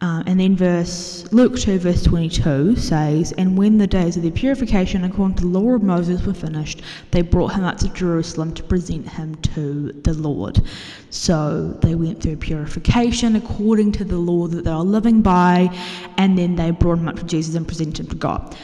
Uh, 0.00 0.22
and 0.26 0.38
then 0.38 0.54
verse 0.54 1.26
Luke 1.32 1.56
2 1.56 1.78
verse 1.78 2.02
22 2.02 2.76
says, 2.76 3.32
And 3.38 3.56
when 3.56 3.78
the 3.78 3.86
days 3.86 4.16
of 4.16 4.22
their 4.22 4.32
purification 4.32 5.04
according 5.04 5.36
to 5.36 5.42
the 5.44 5.48
law 5.48 5.70
of 5.70 5.82
Moses 5.82 6.26
were 6.26 6.34
finished, 6.34 6.82
they 7.10 7.22
brought 7.22 7.54
him 7.54 7.64
up 7.64 7.78
to 7.78 7.88
Jerusalem 7.88 8.52
to 8.54 8.62
present 8.62 9.08
him 9.08 9.34
to 9.36 9.92
the 9.92 10.12
Lord. 10.12 10.60
So 11.08 11.78
they 11.80 11.94
went 11.94 12.20
through 12.20 12.36
purification 12.36 13.36
according 13.36 13.92
to 13.92 14.04
the 14.04 14.18
law 14.18 14.46
that 14.48 14.64
they 14.64 14.70
were 14.70 14.78
living 14.78 15.22
by, 15.22 15.70
and 16.18 16.36
then 16.36 16.56
they 16.56 16.70
brought 16.70 16.98
him 16.98 17.08
up 17.08 17.16
to 17.16 17.24
Jesus 17.24 17.54
and 17.54 17.66
presented 17.66 18.00
him 18.00 18.08
to 18.08 18.16
God. 18.16 18.56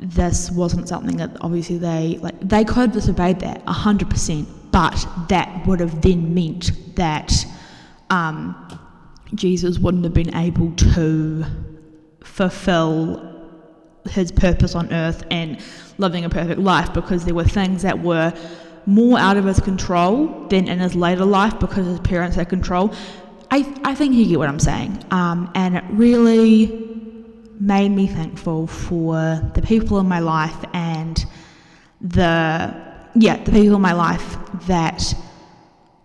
This 0.00 0.50
wasn't 0.50 0.88
something 0.88 1.16
that 1.16 1.36
obviously 1.40 1.78
they 1.78 2.18
like 2.20 2.38
they 2.40 2.64
could 2.64 2.76
have 2.76 2.92
disobeyed 2.92 3.40
that 3.40 3.66
hundred 3.66 4.10
percent, 4.10 4.46
but 4.74 5.06
that 5.28 5.64
would 5.68 5.78
have 5.78 6.02
then 6.02 6.34
meant 6.34 6.72
that 6.96 7.46
um, 8.10 8.56
Jesus 9.32 9.78
wouldn't 9.78 10.02
have 10.02 10.14
been 10.14 10.34
able 10.34 10.72
to 10.72 11.44
fulfill 12.24 13.52
his 14.10 14.32
purpose 14.32 14.74
on 14.74 14.92
earth 14.92 15.22
and 15.30 15.60
living 15.98 16.24
a 16.24 16.28
perfect 16.28 16.58
life 16.58 16.92
because 16.92 17.24
there 17.24 17.36
were 17.36 17.44
things 17.44 17.82
that 17.82 18.02
were 18.02 18.34
more 18.84 19.16
out 19.16 19.36
of 19.36 19.44
his 19.44 19.60
control 19.60 20.48
than 20.48 20.66
in 20.66 20.80
his 20.80 20.96
later 20.96 21.24
life 21.24 21.56
because 21.60 21.86
his 21.86 22.00
parents 22.00 22.34
had 22.34 22.48
control. 22.48 22.92
I, 23.52 23.72
I 23.84 23.94
think 23.94 24.16
you 24.16 24.26
get 24.26 24.40
what 24.40 24.48
I'm 24.48 24.58
saying. 24.58 25.04
Um, 25.12 25.52
and 25.54 25.76
it 25.76 25.84
really 25.90 26.66
made 27.60 27.90
me 27.90 28.08
thankful 28.08 28.66
for 28.66 29.40
the 29.54 29.62
people 29.62 30.00
in 30.00 30.08
my 30.08 30.18
life 30.18 30.64
and 30.72 31.24
the 32.00 32.93
yeah, 33.14 33.42
the 33.42 33.52
people 33.52 33.76
in 33.76 33.82
my 33.82 33.92
life 33.92 34.36
that 34.66 35.14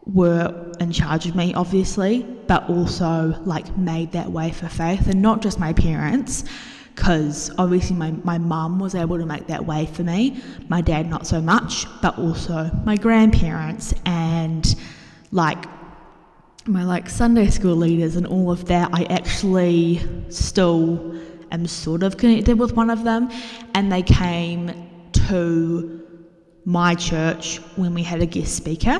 were 0.05 0.71
in 0.79 0.91
charge 0.91 1.25
of 1.27 1.35
me, 1.35 1.53
obviously, 1.53 2.23
but 2.47 2.69
also 2.69 3.35
like 3.45 3.77
made 3.77 4.11
that 4.13 4.31
way 4.31 4.51
for 4.51 4.67
faith, 4.67 5.07
and 5.07 5.21
not 5.21 5.41
just 5.41 5.59
my 5.59 5.73
parents, 5.73 6.43
because 6.95 7.51
obviously 7.57 7.95
my, 7.95 8.11
my 8.23 8.37
mum 8.37 8.79
was 8.79 8.95
able 8.95 9.17
to 9.17 9.25
make 9.25 9.47
that 9.47 9.65
way 9.65 9.85
for 9.85 10.03
me, 10.03 10.41
my 10.67 10.81
dad 10.81 11.09
not 11.09 11.25
so 11.27 11.41
much, 11.41 11.85
but 12.01 12.17
also 12.17 12.69
my 12.85 12.95
grandparents 12.95 13.93
and 14.05 14.75
like 15.31 15.65
my 16.65 16.83
like 16.83 17.09
Sunday 17.09 17.49
school 17.49 17.75
leaders 17.75 18.15
and 18.15 18.27
all 18.27 18.51
of 18.51 18.65
that. 18.65 18.89
I 18.93 19.03
actually 19.05 20.01
still 20.29 21.15
am 21.51 21.65
sort 21.67 22.03
of 22.03 22.17
connected 22.17 22.59
with 22.59 22.73
one 22.73 22.89
of 22.89 23.03
them, 23.03 23.29
and 23.73 23.91
they 23.91 24.03
came 24.03 24.71
to 25.13 25.98
my 26.65 26.95
church 26.95 27.57
when 27.75 27.93
we 27.93 28.03
had 28.03 28.21
a 28.21 28.25
guest 28.25 28.55
speaker, 28.55 28.97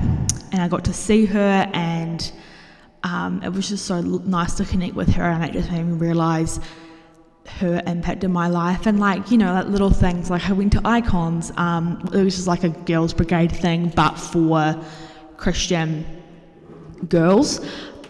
and 0.52 0.62
I 0.62 0.68
got 0.68 0.86
to 0.86 0.94
see 0.94 1.26
her, 1.26 1.70
and 1.74 2.32
um, 3.04 3.42
it 3.44 3.50
was 3.50 3.70
just 3.70 3.86
so 3.86 4.02
nice 4.02 4.56
to 4.56 4.66
connect 4.66 4.96
with 4.96 5.10
her, 5.10 5.24
and 5.24 5.44
it 5.44 5.54
just 5.54 5.72
made 5.72 5.84
me 5.84 5.94
realize 5.94 6.60
her 7.58 7.82
impact 7.88 8.24
in 8.24 8.32
my 8.32 8.48
life 8.48 8.86
and 8.86 9.00
like 9.00 9.32
you 9.32 9.38
know 9.38 9.52
like 9.54 9.66
little 9.68 9.90
things 9.90 10.30
like 10.30 10.48
I 10.48 10.54
went 10.54 10.72
to 10.74 10.82
icons 10.86 11.52
um, 11.58 12.08
it 12.14 12.24
was 12.24 12.36
just 12.36 12.48
like 12.48 12.64
a 12.64 12.70
girls 12.70 13.14
brigade 13.14 13.52
thing 13.52 13.90
but 13.96 14.16
for 14.16 14.80
Christian 15.38 16.06
girls 17.08 17.60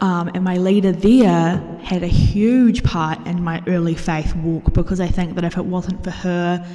um, 0.01 0.29
and 0.33 0.43
my 0.43 0.57
leader 0.57 0.91
there 0.91 1.57
had 1.81 2.03
a 2.03 2.07
huge 2.07 2.83
part 2.83 3.25
in 3.25 3.41
my 3.41 3.63
early 3.67 3.95
faith 3.95 4.35
walk 4.35 4.73
because 4.73 4.99
I 4.99 5.07
think 5.07 5.35
that 5.35 5.43
if 5.43 5.57
it 5.57 5.65
wasn't 5.65 6.03
for 6.03 6.11
her 6.11 6.65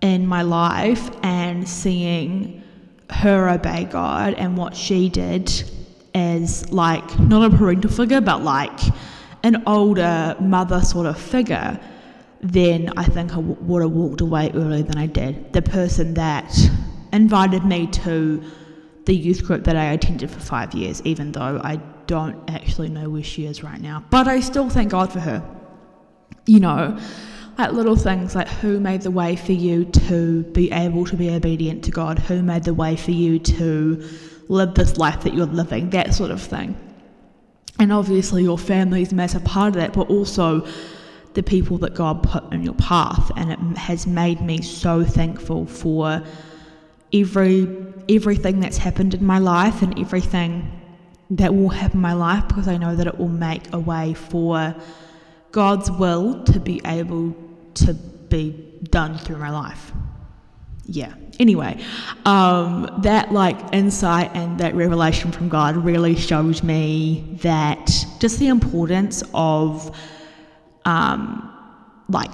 in 0.00 0.26
my 0.26 0.42
life 0.42 1.10
and 1.22 1.68
seeing 1.68 2.62
her 3.10 3.48
obey 3.48 3.84
God 3.84 4.34
and 4.34 4.56
what 4.56 4.76
she 4.76 5.08
did 5.08 5.50
as 6.14 6.70
like 6.72 7.18
not 7.18 7.52
a 7.52 7.56
parental 7.56 7.90
figure 7.90 8.20
but 8.20 8.42
like 8.42 8.80
an 9.46 9.62
older 9.66 10.36
mother 10.40 10.80
sort 10.80 11.06
of 11.06 11.18
figure, 11.18 11.78
then 12.40 12.90
I 12.96 13.04
think 13.04 13.32
I 13.32 13.36
w- 13.36 13.56
would 13.60 13.82
have 13.82 13.92
walked 13.92 14.20
away 14.20 14.50
earlier 14.54 14.82
than 14.82 14.98
I 14.98 15.06
did. 15.06 15.52
The 15.52 15.62
person 15.62 16.14
that 16.14 16.52
invited 17.12 17.64
me 17.64 17.86
to 17.86 18.42
the 19.04 19.14
youth 19.14 19.44
group 19.44 19.62
that 19.64 19.76
I 19.76 19.84
attended 19.92 20.30
for 20.30 20.40
five 20.40 20.74
years, 20.74 21.00
even 21.02 21.30
though 21.32 21.60
I 21.62 21.76
don't 22.06 22.50
actually 22.50 22.88
know 22.88 23.08
where 23.08 23.22
she 23.22 23.46
is 23.46 23.62
right 23.62 23.80
now. 23.80 24.04
But 24.10 24.26
I 24.26 24.40
still 24.40 24.68
thank 24.68 24.90
God 24.90 25.12
for 25.12 25.20
her. 25.20 25.48
You 26.46 26.60
know, 26.60 26.98
like 27.58 27.72
little 27.72 27.96
things 27.96 28.34
like 28.34 28.48
who 28.48 28.78
made 28.80 29.02
the 29.02 29.10
way 29.10 29.36
for 29.36 29.52
you 29.52 29.84
to 29.86 30.42
be 30.44 30.70
able 30.70 31.06
to 31.06 31.16
be 31.16 31.30
obedient 31.30 31.84
to 31.84 31.90
God, 31.90 32.18
who 32.18 32.42
made 32.42 32.64
the 32.64 32.74
way 32.74 32.96
for 32.96 33.12
you 33.12 33.38
to 33.38 34.08
live 34.48 34.74
this 34.74 34.96
life 34.98 35.22
that 35.22 35.34
you're 35.34 35.46
living, 35.46 35.90
that 35.90 36.14
sort 36.14 36.30
of 36.30 36.42
thing. 36.42 36.76
And 37.78 37.92
obviously, 37.92 38.42
your 38.42 38.58
family 38.58 39.02
is 39.02 39.12
a 39.12 39.14
massive 39.14 39.44
part 39.44 39.68
of 39.68 39.74
that, 39.74 39.92
but 39.92 40.08
also 40.08 40.66
the 41.34 41.42
people 41.42 41.78
that 41.78 41.94
God 41.94 42.22
put 42.22 42.50
in 42.52 42.62
your 42.62 42.74
path. 42.74 43.30
And 43.36 43.52
it 43.52 43.78
has 43.78 44.06
made 44.06 44.40
me 44.40 44.62
so 44.62 45.04
thankful 45.04 45.66
for 45.66 46.22
every 47.12 47.68
everything 48.08 48.60
that's 48.60 48.76
happened 48.76 49.14
in 49.14 49.24
my 49.24 49.38
life 49.38 49.82
and 49.82 49.98
everything 49.98 50.70
that 51.30 51.52
will 51.54 51.68
happen 51.68 51.98
in 51.98 52.02
my 52.02 52.12
life 52.12 52.46
because 52.46 52.68
I 52.68 52.76
know 52.76 52.94
that 52.94 53.06
it 53.06 53.18
will 53.18 53.28
make 53.28 53.72
a 53.72 53.80
way 53.80 54.14
for 54.14 54.74
God's 55.50 55.90
will 55.90 56.44
to 56.44 56.60
be 56.60 56.80
able 56.84 57.34
to 57.76 57.94
be 57.94 58.80
done 58.90 59.18
through 59.18 59.38
my 59.38 59.50
life. 59.50 59.92
Yeah. 60.84 61.14
Anyway, 61.40 61.82
um, 62.24 63.00
that 63.02 63.32
like 63.32 63.56
insight 63.72 64.30
and 64.34 64.58
that 64.60 64.74
revelation 64.74 65.32
from 65.32 65.48
God 65.48 65.76
really 65.76 66.14
showed 66.14 66.62
me 66.62 67.38
that 67.42 67.90
just 68.20 68.38
the 68.38 68.48
importance 68.48 69.22
of 69.34 69.94
um, 70.84 71.52
like 72.08 72.30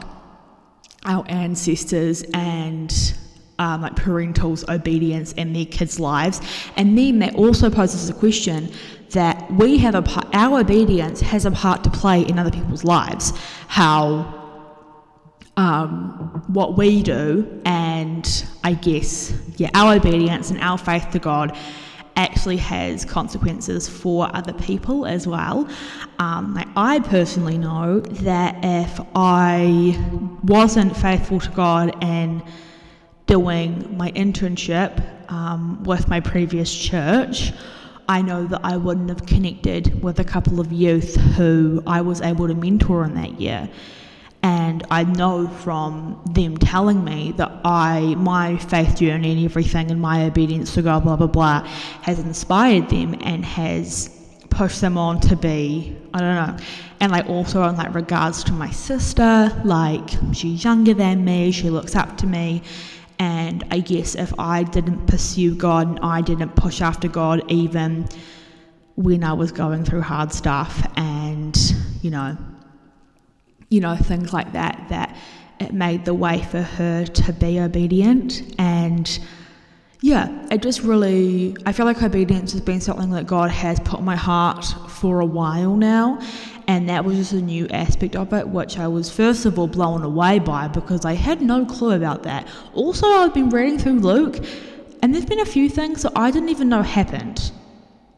our 1.04 1.24
ancestors 1.28 2.22
and 2.34 3.14
um, 3.58 3.80
like 3.82 3.94
parentals' 3.96 4.68
obedience 4.68 5.32
in 5.32 5.52
their 5.52 5.66
kids' 5.66 5.98
lives. 5.98 6.40
And 6.76 6.96
then 6.96 7.20
that 7.20 7.34
also 7.34 7.70
poses 7.70 8.10
a 8.10 8.14
question 8.14 8.70
that 9.10 9.50
we 9.52 9.78
have 9.78 9.94
a 9.94 10.02
part, 10.02 10.26
our 10.34 10.60
obedience 10.60 11.20
has 11.20 11.46
a 11.46 11.50
part 11.50 11.84
to 11.84 11.90
play 11.90 12.22
in 12.22 12.38
other 12.38 12.50
people's 12.50 12.84
lives. 12.84 13.32
How 13.68 14.41
um, 15.56 16.44
what 16.48 16.76
we 16.76 17.02
do, 17.02 17.60
and 17.64 18.46
I 18.64 18.74
guess, 18.74 19.32
yeah, 19.56 19.70
our 19.74 19.94
obedience 19.94 20.50
and 20.50 20.60
our 20.60 20.78
faith 20.78 21.10
to 21.12 21.18
God 21.18 21.56
actually 22.16 22.58
has 22.58 23.04
consequences 23.04 23.88
for 23.88 24.34
other 24.34 24.52
people 24.52 25.06
as 25.06 25.26
well. 25.26 25.68
Um, 26.18 26.54
like 26.54 26.68
I 26.76 27.00
personally 27.00 27.58
know 27.58 28.00
that 28.00 28.56
if 28.62 29.00
I 29.14 29.98
wasn't 30.42 30.96
faithful 30.96 31.40
to 31.40 31.50
God 31.50 31.96
and 32.02 32.42
doing 33.26 33.96
my 33.96 34.10
internship 34.12 35.30
um, 35.30 35.82
with 35.84 36.08
my 36.08 36.20
previous 36.20 36.74
church, 36.74 37.52
I 38.08 38.20
know 38.20 38.46
that 38.46 38.60
I 38.62 38.76
wouldn't 38.76 39.08
have 39.08 39.24
connected 39.26 40.02
with 40.02 40.18
a 40.18 40.24
couple 40.24 40.60
of 40.60 40.72
youth 40.72 41.14
who 41.36 41.82
I 41.86 42.00
was 42.02 42.20
able 42.20 42.48
to 42.48 42.54
mentor 42.54 43.04
in 43.04 43.14
that 43.14 43.40
year. 43.40 43.70
And 44.42 44.84
I 44.90 45.04
know 45.04 45.46
from 45.46 46.20
them 46.32 46.56
telling 46.56 47.04
me 47.04 47.32
that 47.36 47.60
I, 47.64 48.16
my 48.16 48.56
faith 48.56 48.96
journey 48.96 49.32
and 49.32 49.44
everything 49.44 49.90
and 49.90 50.00
my 50.00 50.24
obedience 50.24 50.74
to 50.74 50.82
God, 50.82 51.04
blah, 51.04 51.14
blah, 51.16 51.28
blah, 51.28 51.64
has 52.02 52.18
inspired 52.18 52.88
them 52.88 53.14
and 53.20 53.44
has 53.44 54.10
pushed 54.50 54.80
them 54.80 54.98
on 54.98 55.20
to 55.20 55.36
be, 55.36 55.96
I 56.12 56.20
don't 56.20 56.34
know. 56.34 56.64
And 57.00 57.12
like 57.12 57.28
also 57.28 57.62
in 57.64 57.76
like 57.76 57.94
regards 57.94 58.42
to 58.44 58.52
my 58.52 58.70
sister, 58.70 59.50
like 59.64 60.10
she's 60.32 60.64
younger 60.64 60.94
than 60.94 61.24
me, 61.24 61.52
she 61.52 61.70
looks 61.70 61.94
up 61.94 62.16
to 62.18 62.26
me. 62.26 62.62
And 63.20 63.64
I 63.70 63.78
guess 63.78 64.16
if 64.16 64.32
I 64.40 64.64
didn't 64.64 65.06
pursue 65.06 65.54
God 65.54 65.88
and 65.88 66.00
I 66.00 66.20
didn't 66.20 66.56
push 66.56 66.80
after 66.80 67.06
God 67.06 67.42
even 67.48 68.08
when 68.96 69.22
I 69.22 69.32
was 69.32 69.52
going 69.52 69.84
through 69.84 70.02
hard 70.02 70.32
stuff 70.32 70.84
and, 70.96 71.56
you 72.02 72.10
know, 72.10 72.36
you 73.72 73.80
know, 73.80 73.96
things 73.96 74.32
like 74.32 74.52
that, 74.52 74.84
that 74.90 75.16
it 75.58 75.72
made 75.72 76.04
the 76.04 76.12
way 76.12 76.42
for 76.42 76.60
her 76.60 77.06
to 77.06 77.32
be 77.32 77.58
obedient. 77.58 78.54
And 78.58 79.18
yeah, 80.02 80.46
it 80.50 80.60
just 80.60 80.82
really, 80.82 81.56
I 81.64 81.72
feel 81.72 81.86
like 81.86 82.02
obedience 82.02 82.52
has 82.52 82.60
been 82.60 82.82
something 82.82 83.10
that 83.10 83.26
God 83.26 83.50
has 83.50 83.80
put 83.80 84.00
in 84.00 84.04
my 84.04 84.16
heart 84.16 84.64
for 84.88 85.20
a 85.20 85.24
while 85.24 85.74
now. 85.74 86.20
And 86.68 86.88
that 86.90 87.04
was 87.04 87.16
just 87.16 87.32
a 87.32 87.40
new 87.40 87.66
aspect 87.68 88.14
of 88.14 88.32
it, 88.34 88.46
which 88.46 88.78
I 88.78 88.88
was 88.88 89.10
first 89.10 89.46
of 89.46 89.58
all 89.58 89.68
blown 89.68 90.02
away 90.02 90.38
by 90.38 90.68
because 90.68 91.04
I 91.06 91.14
had 91.14 91.40
no 91.40 91.64
clue 91.64 91.92
about 91.92 92.24
that. 92.24 92.46
Also, 92.74 93.06
I've 93.06 93.34
been 93.34 93.48
reading 93.48 93.78
through 93.78 94.00
Luke, 94.00 94.44
and 95.02 95.14
there's 95.14 95.24
been 95.24 95.40
a 95.40 95.46
few 95.46 95.68
things 95.68 96.02
that 96.02 96.12
I 96.14 96.30
didn't 96.30 96.50
even 96.50 96.68
know 96.68 96.82
happened. 96.82 97.52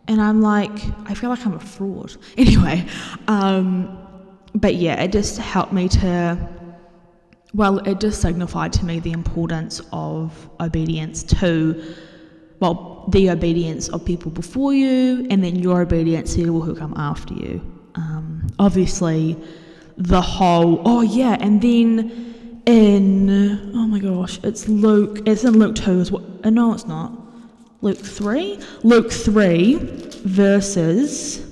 And 0.08 0.20
I'm 0.20 0.42
like, 0.42 0.78
I 1.06 1.14
feel 1.14 1.30
like 1.30 1.46
I'm 1.46 1.54
a 1.54 1.60
fraud. 1.60 2.16
Anyway, 2.36 2.86
um, 3.28 4.03
but 4.54 4.76
yeah, 4.76 5.02
it 5.02 5.12
just 5.12 5.38
helped 5.38 5.72
me 5.72 5.88
to, 5.88 6.38
well, 7.54 7.78
it 7.80 8.00
just 8.00 8.20
signified 8.20 8.72
to 8.74 8.84
me 8.84 9.00
the 9.00 9.12
importance 9.12 9.80
of 9.92 10.48
obedience 10.60 11.22
to, 11.24 11.94
well, 12.60 13.04
the 13.08 13.30
obedience 13.30 13.88
of 13.88 14.04
people 14.04 14.30
before 14.30 14.72
you, 14.72 15.26
and 15.30 15.42
then 15.42 15.56
your 15.56 15.82
obedience 15.82 16.34
to 16.34 16.44
people 16.44 16.60
who 16.60 16.74
come 16.74 16.94
after 16.96 17.34
you. 17.34 17.60
Um, 17.96 18.46
obviously, 18.58 19.36
the 19.96 20.20
whole, 20.20 20.82
oh 20.84 21.02
yeah, 21.02 21.36
and 21.40 21.60
then 21.60 22.62
in, 22.66 23.72
oh 23.74 23.86
my 23.86 23.98
gosh, 23.98 24.38
it's 24.44 24.68
Luke, 24.68 25.20
it's 25.26 25.44
in 25.44 25.58
Luke 25.58 25.74
2 25.74 26.00
as 26.00 26.12
well. 26.12 26.24
Uh, 26.44 26.50
no, 26.50 26.72
it's 26.72 26.86
not. 26.86 27.12
Luke 27.82 27.98
3? 27.98 28.58
Luke 28.84 29.12
3, 29.12 29.74
verses 30.24 31.44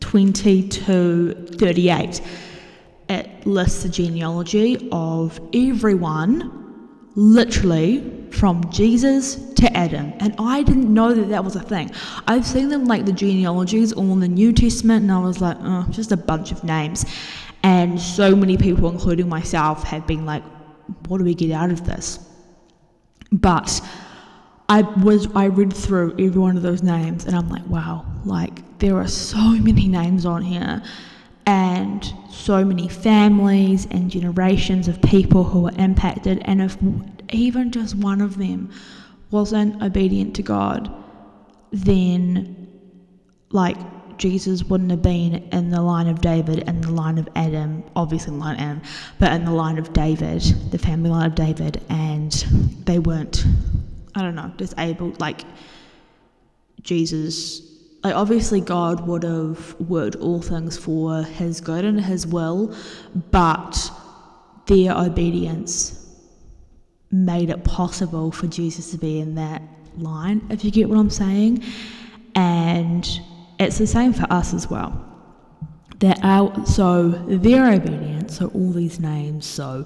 20 0.00 0.68
to 0.68 1.34
38 1.58 2.20
it 3.08 3.46
lists 3.46 3.82
the 3.82 3.88
genealogy 3.88 4.88
of 4.92 5.40
everyone, 5.54 6.88
literally 7.14 8.12
from 8.30 8.68
Jesus 8.70 9.36
to 9.54 9.74
Adam. 9.76 10.12
And 10.18 10.34
I 10.38 10.62
didn't 10.62 10.92
know 10.92 11.14
that 11.14 11.28
that 11.28 11.44
was 11.44 11.56
a 11.56 11.60
thing. 11.60 11.90
I've 12.26 12.44
seen 12.44 12.68
them 12.68 12.84
like 12.84 13.06
the 13.06 13.12
genealogies 13.12 13.92
all 13.92 14.12
in 14.12 14.20
the 14.20 14.28
New 14.28 14.52
Testament, 14.52 15.02
and 15.02 15.12
I 15.12 15.18
was 15.18 15.40
like, 15.40 15.56
oh, 15.60 15.86
just 15.90 16.12
a 16.12 16.16
bunch 16.16 16.52
of 16.52 16.64
names. 16.64 17.06
And 17.62 18.00
so 18.00 18.36
many 18.36 18.56
people, 18.56 18.88
including 18.90 19.28
myself, 19.28 19.82
have 19.84 20.06
been 20.06 20.26
like, 20.26 20.42
what 21.08 21.18
do 21.18 21.24
we 21.24 21.34
get 21.34 21.50
out 21.52 21.70
of 21.70 21.84
this? 21.84 22.18
But 23.32 23.80
I 24.68 24.82
was 24.82 25.28
I 25.34 25.46
read 25.46 25.72
through 25.72 26.12
every 26.12 26.40
one 26.40 26.56
of 26.56 26.62
those 26.62 26.82
names 26.82 27.24
and 27.24 27.36
I'm 27.36 27.48
like, 27.48 27.66
wow, 27.66 28.04
like 28.24 28.78
there 28.78 28.96
are 28.96 29.08
so 29.08 29.38
many 29.38 29.88
names 29.88 30.26
on 30.26 30.42
here 30.42 30.82
and 31.46 32.12
so 32.28 32.64
many 32.64 32.88
families 32.88 33.86
and 33.90 34.10
generations 34.10 34.88
of 34.88 35.00
people 35.02 35.44
who 35.44 35.60
were 35.60 35.72
impacted. 35.78 36.42
And 36.44 36.60
if 36.60 36.76
even 37.30 37.70
just 37.70 37.94
one 37.94 38.20
of 38.20 38.36
them 38.36 38.70
wasn't 39.30 39.82
obedient 39.82 40.34
to 40.36 40.42
God, 40.42 40.92
then 41.70 42.68
like 43.50 43.76
Jesus 44.18 44.64
wouldn't 44.64 44.90
have 44.90 45.02
been 45.02 45.34
in 45.52 45.70
the 45.70 45.82
line 45.82 46.08
of 46.08 46.20
David 46.20 46.64
and 46.66 46.82
the 46.82 46.90
line 46.90 47.18
of 47.18 47.28
Adam, 47.36 47.84
obviously 47.94 48.32
in 48.32 48.38
the 48.38 48.44
line 48.44 48.54
of 48.54 48.60
Adam, 48.60 48.82
but 49.18 49.32
in 49.32 49.44
the 49.44 49.52
line 49.52 49.78
of 49.78 49.92
David, 49.92 50.42
the 50.70 50.78
family 50.78 51.10
line 51.10 51.26
of 51.26 51.34
David, 51.34 51.82
and 51.88 52.32
they 52.84 52.98
weren't, 52.98 53.44
I 54.14 54.22
don't 54.22 54.34
know, 54.34 54.52
disabled. 54.56 55.20
Like 55.20 55.42
Jesus 56.82 57.75
like 58.06 58.14
obviously 58.14 58.60
God 58.60 59.04
would 59.08 59.24
have 59.24 59.74
worked 59.80 60.14
all 60.14 60.40
things 60.40 60.78
for 60.78 61.24
his 61.24 61.60
good 61.60 61.84
and 61.84 62.00
his 62.00 62.24
will, 62.24 62.72
but 63.32 63.90
their 64.66 64.96
obedience 64.96 66.06
made 67.10 67.50
it 67.50 67.64
possible 67.64 68.30
for 68.30 68.46
Jesus 68.46 68.92
to 68.92 68.96
be 68.96 69.18
in 69.18 69.34
that 69.34 69.60
line, 69.98 70.40
if 70.50 70.64
you 70.64 70.70
get 70.70 70.88
what 70.88 70.98
I'm 70.98 71.10
saying. 71.10 71.64
And 72.36 73.04
it's 73.58 73.78
the 73.78 73.88
same 73.88 74.12
for 74.12 74.32
us 74.32 74.54
as 74.54 74.70
well. 74.70 74.92
That 75.98 76.20
our 76.22 76.64
so 76.64 77.08
their 77.08 77.72
obedience, 77.72 78.38
so 78.38 78.52
all 78.54 78.70
these 78.70 79.00
names, 79.00 79.46
so 79.46 79.84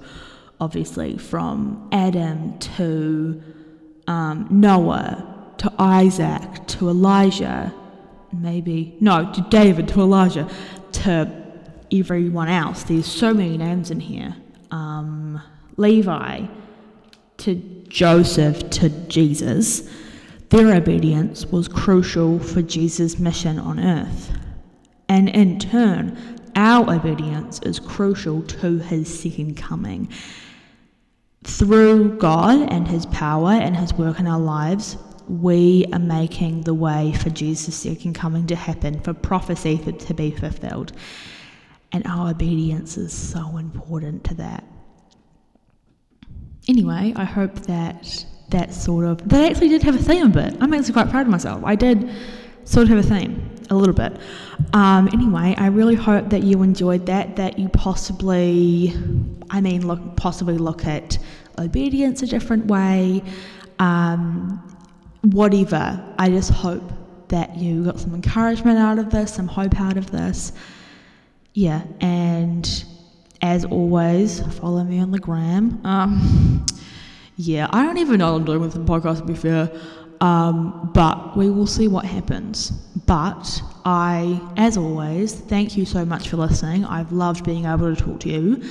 obviously 0.59 1.17
from 1.17 1.89
Adam 1.91 2.59
to 2.59 3.41
um, 4.05 4.45
Noah 4.51 5.53
to 5.57 5.73
Isaac 5.79 6.67
to 6.67 6.87
Elijah 6.87 7.73
maybe, 8.33 8.95
no, 8.99 9.31
to 9.33 9.41
David, 9.49 9.87
to 9.89 10.01
Elijah, 10.01 10.49
to 10.93 11.31
everyone 11.91 12.47
else. 12.47 12.83
There's 12.83 13.05
so 13.05 13.33
many 13.33 13.57
names 13.57 13.91
in 13.91 13.99
here. 13.99 14.35
Um, 14.71 15.41
Levi, 15.77 16.45
to 17.37 17.55
Joseph, 17.87 18.69
to 18.71 18.89
Jesus. 19.07 19.89
Their 20.49 20.75
obedience 20.75 21.45
was 21.45 21.67
crucial 21.67 22.39
for 22.39 22.61
Jesus' 22.61 23.19
mission 23.19 23.57
on 23.57 23.79
earth. 23.79 24.31
And 25.09 25.29
in 25.29 25.59
turn, 25.59 26.39
our 26.55 26.93
obedience 26.93 27.59
is 27.63 27.79
crucial 27.79 28.41
to 28.43 28.79
his 28.79 29.21
second 29.21 29.57
coming. 29.57 30.09
Through 31.43 32.17
God 32.17 32.71
and 32.71 32.87
his 32.87 33.05
power 33.07 33.51
and 33.51 33.75
his 33.75 33.93
work 33.93 34.19
in 34.19 34.27
our 34.27 34.39
lives, 34.39 34.97
we 35.29 35.85
are 35.93 35.99
making 35.99 36.61
the 36.61 36.73
way 36.73 37.13
for 37.13 37.29
Jesus' 37.29 37.75
second 37.75 38.13
coming 38.13 38.47
to 38.47 38.55
happen, 38.55 38.99
for 39.01 39.13
prophecy 39.13 39.77
to 39.77 40.13
be 40.13 40.31
fulfilled. 40.31 40.93
And 41.91 42.05
our 42.07 42.29
obedience 42.29 42.97
is 42.97 43.13
so 43.13 43.57
important 43.57 44.23
to 44.25 44.35
that. 44.35 44.63
Anyway, 46.67 47.13
I 47.15 47.23
hope 47.23 47.55
that 47.61 48.25
that 48.49 48.73
sort 48.73 49.05
of, 49.05 49.27
that 49.29 49.51
actually 49.51 49.69
did 49.69 49.83
have 49.83 49.95
a 49.95 50.03
theme 50.03 50.27
a 50.27 50.29
bit. 50.29 50.55
I'm 50.59 50.73
actually 50.73 50.93
quite 50.93 51.09
proud 51.09 51.25
of 51.25 51.31
myself. 51.31 51.63
I 51.65 51.75
did 51.75 52.09
sort 52.65 52.83
of 52.83 52.89
have 52.89 52.99
a 52.99 53.03
theme, 53.03 53.49
a 53.69 53.75
little 53.75 53.95
bit. 53.95 54.17
Um, 54.73 55.07
anyway, 55.11 55.55
I 55.57 55.67
really 55.67 55.95
hope 55.95 56.29
that 56.29 56.43
you 56.43 56.61
enjoyed 56.61 57.05
that, 57.07 57.35
that 57.37 57.57
you 57.57 57.69
possibly, 57.69 58.93
I 59.49 59.61
mean, 59.61 59.87
look, 59.87 60.15
possibly 60.15 60.57
look 60.57 60.85
at 60.85 61.17
obedience 61.57 62.21
a 62.21 62.27
different 62.27 62.67
way. 62.67 63.23
Um, 63.79 64.70
whatever. 65.21 66.03
I 66.17 66.29
just 66.29 66.51
hope 66.51 66.83
that 67.29 67.55
you 67.57 67.85
got 67.85 67.99
some 67.99 68.13
encouragement 68.13 68.77
out 68.77 68.99
of 68.99 69.09
this, 69.09 69.33
some 69.33 69.47
hope 69.47 69.79
out 69.79 69.97
of 69.97 70.11
this. 70.11 70.51
Yeah, 71.53 71.83
and 71.99 72.85
as 73.41 73.65
always, 73.65 74.41
follow 74.59 74.83
me 74.83 74.99
on 74.99 75.11
the 75.11 75.19
gram. 75.19 75.81
Um, 75.85 76.65
yeah, 77.37 77.67
I 77.71 77.85
don't 77.85 77.97
even 77.97 78.19
know 78.19 78.33
what 78.33 78.39
I'm 78.39 78.45
doing 78.45 78.61
with 78.61 78.73
the 78.73 78.79
podcast, 78.79 79.19
to 79.19 79.25
be 79.25 79.35
fair. 79.35 79.71
Um, 80.21 80.91
but 80.93 81.35
we 81.35 81.49
will 81.49 81.65
see 81.65 81.87
what 81.87 82.05
happens. 82.05 82.71
But 83.07 83.61
I, 83.85 84.39
as 84.55 84.77
always, 84.77 85.33
thank 85.33 85.75
you 85.75 85.85
so 85.85 86.05
much 86.05 86.29
for 86.29 86.37
listening. 86.37 86.85
I've 86.85 87.11
loved 87.11 87.43
being 87.43 87.65
able 87.65 87.93
to 87.93 88.01
talk 88.01 88.19
to 88.21 88.29
you. 88.29 88.63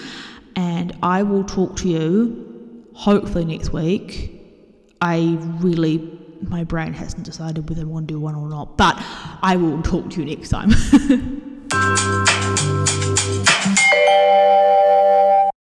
And 0.55 0.97
I 1.03 1.23
will 1.23 1.45
talk 1.45 1.77
to 1.79 1.89
you 1.89 2.87
hopefully 2.95 3.45
next 3.47 3.73
week 3.73 4.41
I 5.01 5.39
really 5.61 6.20
my 6.43 6.65
brain 6.65 6.93
hasn't 6.93 7.25
decided 7.25 7.69
whether 7.69 7.83
I 7.83 7.85
want 7.85 8.09
to 8.09 8.15
do 8.15 8.21
one 8.21 8.35
or 8.35 8.49
not. 8.49 8.77
But 8.77 8.97
I 9.43 9.57
will 9.57 9.83
talk 9.83 10.11
to 10.11 10.21
you 10.23 10.37
next 10.37 10.49
time. 10.51 10.71